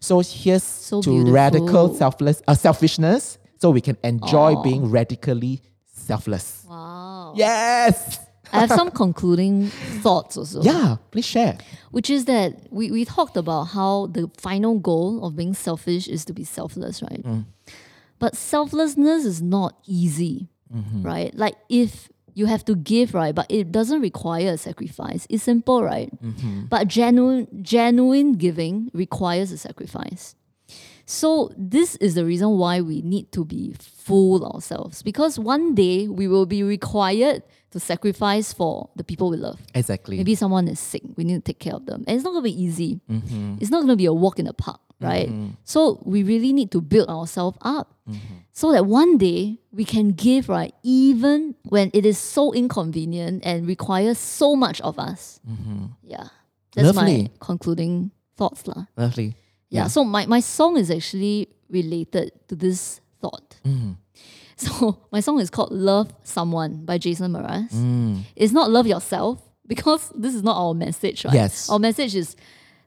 [0.00, 1.32] So here's So to beautiful.
[1.32, 4.62] radical selfless uh, selfishness so we can enjoy Aw.
[4.62, 5.60] being radically
[5.92, 6.64] selfless.
[6.68, 7.34] Wow.
[7.36, 8.20] Yes.
[8.52, 9.68] I have some concluding
[10.02, 10.62] thoughts also.
[10.62, 11.58] Yeah, please share.
[11.90, 16.24] Which is that we, we talked about how the final goal of being selfish is
[16.26, 17.22] to be selfless, right?
[17.22, 17.44] Mm.
[18.18, 21.02] But selflessness is not easy, mm-hmm.
[21.02, 21.34] right?
[21.34, 23.34] Like if you have to give, right?
[23.34, 25.26] But it doesn't require a sacrifice.
[25.28, 26.10] It's simple, right?
[26.22, 26.66] Mm-hmm.
[26.66, 30.34] But genuine genuine giving requires a sacrifice.
[31.04, 36.06] So this is the reason why we need to be full ourselves because one day
[36.06, 39.60] we will be required to sacrifice for the people we love.
[39.74, 40.16] Exactly.
[40.16, 42.04] Maybe someone is sick, we need to take care of them.
[42.06, 43.00] And it's not gonna be easy.
[43.10, 43.56] Mm-hmm.
[43.60, 45.28] It's not gonna be a walk in the park, right?
[45.64, 48.48] So we really need to build ourselves up Mm-hmm.
[48.56, 53.68] so that one day we can give, right, even when it is so inconvenient and
[53.68, 55.40] requires so much of us.
[56.02, 56.32] Yeah.
[56.72, 57.28] That's my Mm-hmm.
[57.28, 57.30] Lovely.
[57.38, 58.64] concluding thoughts.
[58.66, 58.86] lah.
[58.96, 59.36] Lovely.
[59.68, 59.88] Yeah.
[59.92, 63.60] So my, my song is actually related to this thought.
[64.58, 64.78] Mm-hmm.
[64.78, 67.70] So my song is called Love Someone by Jason Mraz.
[67.72, 68.22] Mm.
[68.36, 71.34] It's not love yourself because this is not our message, right?
[71.34, 71.68] Yes.
[71.70, 72.34] Our message is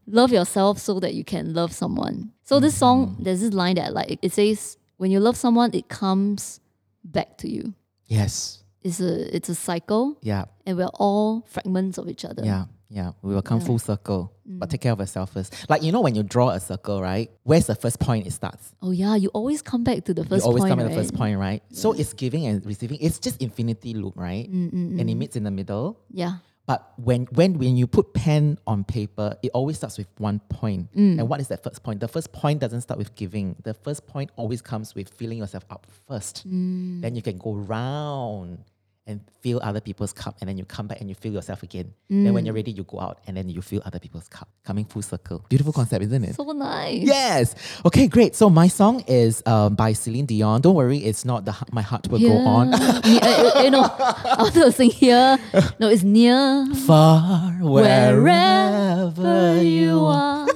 [0.07, 2.31] love yourself so that you can love someone.
[2.43, 3.23] So this song, Mm-hmm.
[3.23, 4.19] there's this line that like.
[4.21, 6.59] It says, when you love someone, it comes
[7.03, 7.73] back to you.
[8.07, 8.63] Yes.
[8.83, 10.45] It's a it's a cycle Yeah.
[10.65, 12.43] and we're all fragments of each other.
[12.43, 12.65] Yeah.
[12.91, 13.11] Yeah.
[13.21, 14.33] We will come full circle.
[14.45, 14.71] But mm.
[14.71, 15.69] take care of yourself first.
[15.69, 17.31] Like you know when you draw a circle, right?
[17.43, 18.75] Where's the first point it starts?
[18.81, 20.95] Oh yeah, you always come back to the first you always point, come at right?
[20.95, 21.63] the first point, right?
[21.71, 22.97] So it's giving and receiving.
[22.99, 24.51] It's just infinity loop, right?
[24.51, 26.01] Mm, mm, and it meets in the middle.
[26.11, 26.37] Yeah.
[26.65, 30.89] But when when when you put pen on paper, it always starts with one point.
[30.93, 32.01] And what is that first point?
[32.01, 33.55] The first point doesn't start with giving.
[33.63, 36.43] The first point always comes with filling yourself up first.
[36.45, 38.65] Then you can go round
[39.07, 41.93] and fill other people's cup, and then you come back and you fill yourself again.
[42.09, 44.47] Then when you're ready, you go out and then you fill other people's cup.
[44.63, 45.43] Coming full circle.
[45.49, 46.35] Beautiful concept, isn't it?
[46.35, 47.01] So nice.
[47.01, 47.55] Yes.
[47.85, 48.35] Okay, great.
[48.35, 50.61] So my song is um, by Celine Dion.
[50.61, 52.69] Don't worry, it's not the My Heart Will Go On.
[52.71, 52.77] Ne-
[53.21, 55.37] uh, you know, I wanted to sing here.
[55.79, 60.47] No, it's near Far wherever, wherever you are.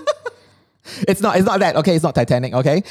[1.06, 1.36] It's not.
[1.36, 1.76] It's not that.
[1.76, 2.54] Okay, it's not Titanic.
[2.54, 2.82] Okay,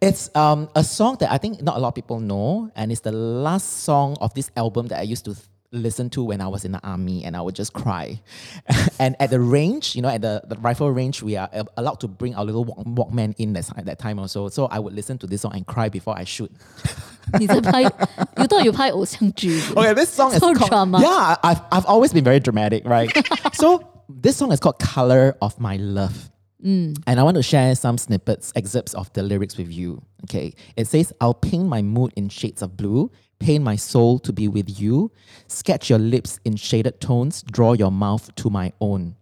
[0.00, 3.02] it's um a song that I think not a lot of people know, and it's
[3.02, 6.48] the last song of this album that I used to th- listen to when I
[6.48, 8.20] was in the army, and I would just cry.
[8.98, 12.00] and at the range, you know, at the, the rifle range, we are a- allowed
[12.00, 14.48] to bring our little walk- Walkman in that at that time also.
[14.48, 16.50] So I would listen to this song and cry before I shoot.
[17.38, 21.00] 你在拍，you thought you 拍偶像剧 Okay, this song is So called, drama.
[21.00, 23.10] Yeah, I've, I've always been very dramatic, right?
[23.54, 26.29] so this song is called Color of My Love.
[26.63, 27.01] Mm.
[27.07, 30.01] And I want to share some snippets, excerpts of the lyrics with you.
[30.25, 30.53] Okay.
[30.75, 34.47] It says, I'll paint my mood in shades of blue, paint my soul to be
[34.47, 35.11] with you,
[35.47, 39.15] sketch your lips in shaded tones, draw your mouth to my own.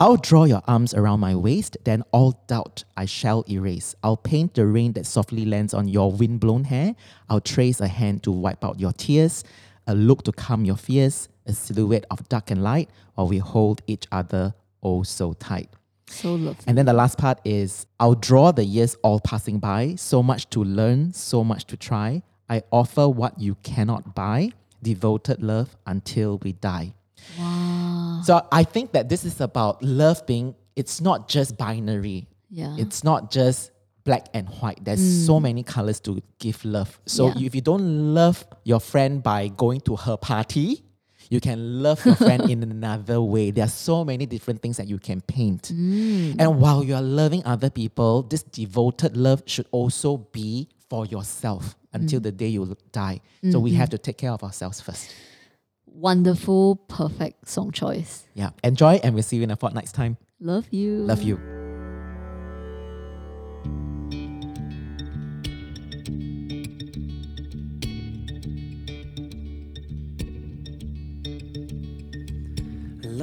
[0.00, 3.94] I'll draw your arms around my waist, then all doubt I shall erase.
[4.02, 6.94] I'll paint the rain that softly lands on your windblown hair.
[7.28, 9.44] I'll trace a hand to wipe out your tears,
[9.86, 13.82] a look to calm your fears, a silhouette of dark and light, while we hold
[13.86, 15.70] each other oh so tight.
[16.14, 16.64] So lovely.
[16.66, 20.48] And then the last part is I'll draw the years all passing by, so much
[20.50, 22.22] to learn, so much to try.
[22.48, 24.50] I offer what you cannot buy,
[24.82, 26.94] devoted love until we die.
[27.38, 28.20] Wow.
[28.24, 32.28] So I think that this is about love being, it's not just binary.
[32.50, 32.76] Yeah.
[32.78, 33.70] It's not just
[34.04, 34.84] black and white.
[34.84, 35.42] There's so mm.
[35.42, 37.00] many colors to give love.
[37.06, 37.46] So Yeah.
[37.46, 40.83] if you don't love your friend by going to her party,
[41.30, 43.50] you can love your friend in another way.
[43.50, 45.72] There are so many different things that you can paint.
[45.74, 46.36] Mm.
[46.38, 51.76] And while you are loving other people, this devoted love should also be for yourself
[51.92, 52.24] until mm.
[52.24, 53.20] the day you die.
[53.50, 53.80] So we mm-hmm.
[53.80, 55.14] have to take care of ourselves first.
[55.86, 58.24] Wonderful, perfect song choice.
[58.34, 58.50] Yeah.
[58.64, 60.16] Enjoy, and we'll see you in a fortnight's time.
[60.40, 60.98] Love you.
[60.98, 61.63] Love you.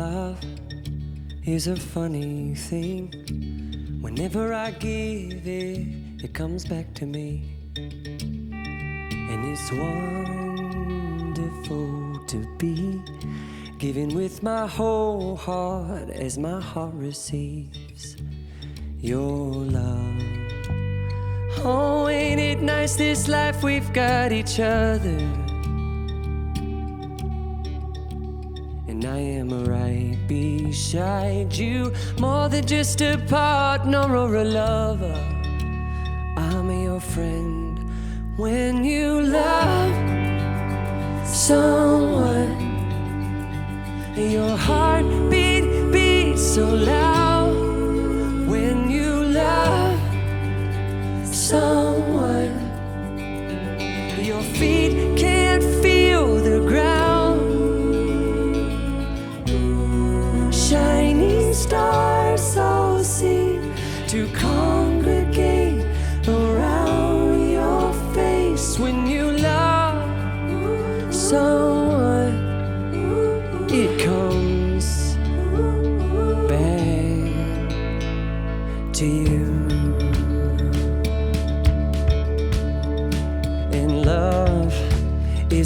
[0.01, 0.41] Love
[1.45, 3.11] is a funny thing.
[4.01, 5.85] Whenever I give it,
[6.23, 7.29] it comes back to me.
[9.31, 11.45] And it's wonderful
[12.31, 12.99] to be
[13.77, 18.17] giving with my whole heart as my heart receives
[18.99, 20.23] your love.
[21.63, 25.50] Oh, ain't it nice this life we've got each other?
[30.91, 31.93] Beside you.
[32.19, 35.15] More than just a partner or a lover.
[36.37, 37.79] I'm your friend
[38.37, 39.95] when you love
[41.25, 42.69] someone.
[44.17, 47.55] Your heartbeat beats so loud
[48.47, 49.99] when you love
[51.25, 52.53] someone.
[54.21, 57.00] Your feet can't feel the ground.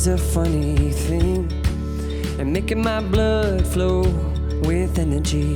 [0.05, 1.51] Is a funny thing,
[2.39, 4.01] and making my blood flow
[4.63, 5.55] with energy.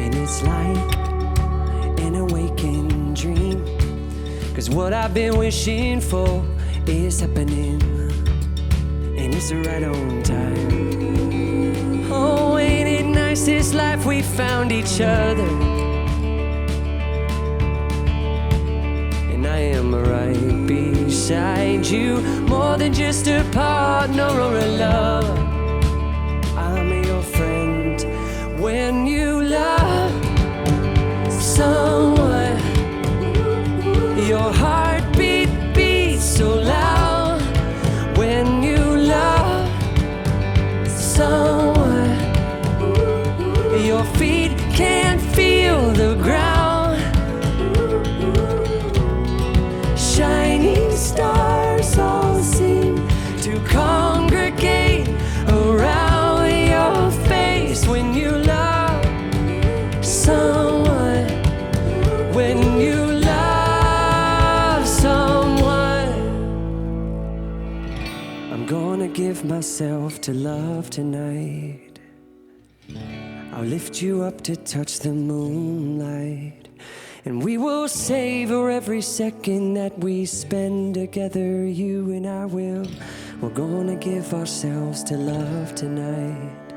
[0.00, 0.96] And it's like
[2.00, 3.64] an awakened dream.
[4.54, 6.44] Cause what I've been wishing for
[6.86, 7.80] is happening,
[9.16, 12.10] and it's right on time.
[12.10, 15.79] Oh, ain't it nice this life we found each other?
[21.80, 25.49] Beside you, more than just a partner or a lover.
[69.30, 72.00] Give myself to love tonight.
[73.52, 76.68] I'll lift you up to touch the moonlight.
[77.24, 82.84] And we will savor every second that we spend together, you and I will.
[83.40, 86.74] We're gonna give ourselves to love tonight.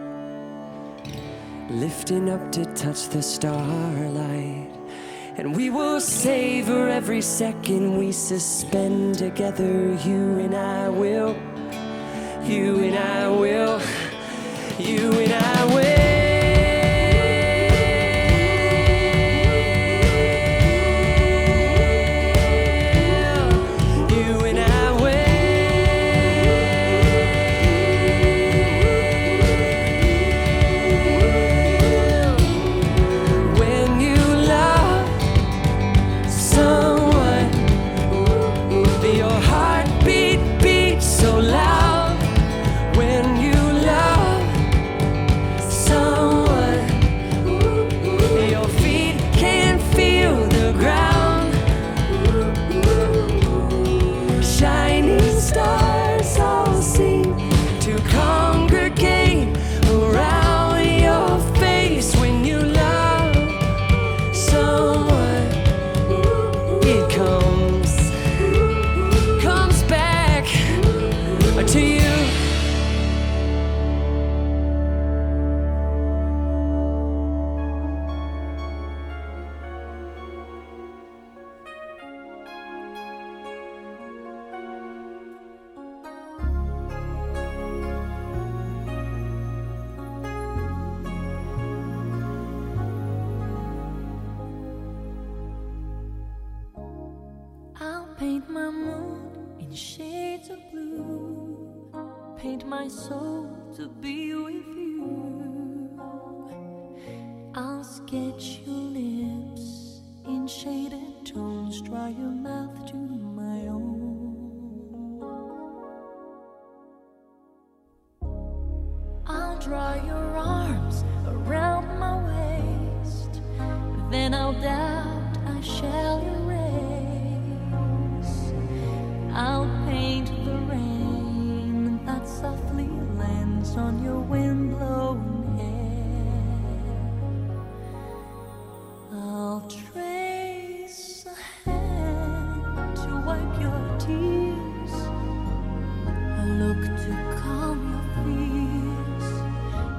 [1.71, 4.69] Lifting up to touch the starlight.
[5.37, 11.35] And we will savor every second we suspend together, you and I will.
[12.45, 13.81] You and I will.
[14.77, 16.22] You and I will.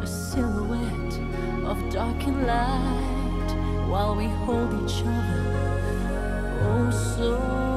[0.04, 1.18] a silhouette
[1.64, 3.50] of darkened light
[3.88, 5.42] while we hold each other
[6.62, 7.73] oh so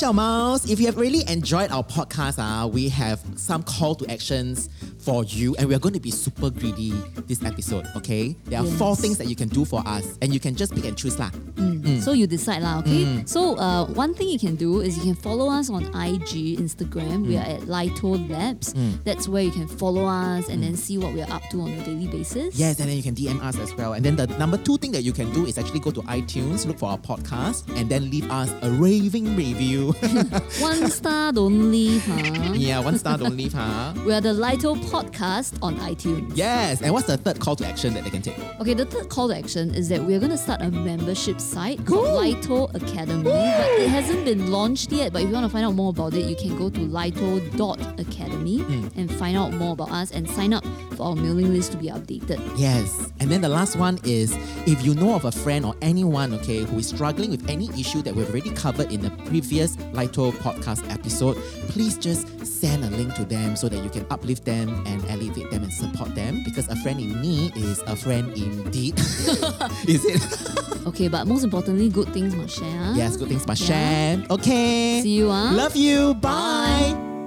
[0.00, 0.70] Hello, Mouse.
[0.70, 5.24] If you have really enjoyed our podcast, uh, we have some call to actions for
[5.24, 6.92] you, and we are going to be super greedy
[7.26, 7.86] this episode.
[7.94, 10.74] Okay, there are four things that you can do for us, and you can just
[10.74, 11.30] pick and choose lah.
[11.60, 11.82] Mm.
[11.82, 12.00] Mm.
[12.02, 13.04] So you decide lah, okay?
[13.04, 13.28] Mm.
[13.28, 17.26] So uh, one thing you can do is you can follow us on IG, Instagram.
[17.26, 18.74] We are at Lito Labs.
[19.04, 21.70] That's where you can follow us and then see what we are up to on
[21.70, 22.56] a daily basis.
[22.56, 23.92] Yes, and then you can DM us as well.
[23.92, 26.66] And then the number two thing that you can do is actually go to iTunes,
[26.66, 29.92] look for our podcast, and then leave us a raving review.
[30.60, 32.52] One star, don't leave, huh?
[32.54, 33.94] yeah, one star, don't leave, huh?
[34.06, 36.32] We are the Lito Podcast on iTunes.
[36.34, 38.38] Yes, and what's the third call to action that they can take?
[38.60, 41.84] Okay, the third call to action is that we're going to start a membership site
[41.84, 45.12] called Lito Academy, but it hasn't been launched yet.
[45.12, 48.58] But if you want to find out more about it, you can go to lito.academy
[48.58, 48.88] hmm.
[48.96, 50.64] and find out more about us and sign up
[50.96, 52.40] for our mailing list to be updated.
[52.56, 53.12] Yes.
[53.18, 54.32] And then the last one is
[54.66, 58.00] if you know of a friend or anyone, okay, who is struggling with any issue
[58.02, 61.36] that we've already covered in the previous Lito podcast episode,
[61.68, 65.50] please just send a link to them so that you can uplift them and elevate
[65.50, 68.96] them and support them because a friend in need is a friend indeed.
[69.88, 70.56] is it?
[70.86, 72.92] Okay, but most importantly, good things must share.
[72.94, 73.68] yes, good things must Yeah.
[74.16, 74.26] share.
[74.30, 75.00] Okay.
[75.02, 75.52] See you, ah.
[75.54, 76.14] Love you.
[76.14, 76.94] Bye.
[76.94, 77.19] Bye.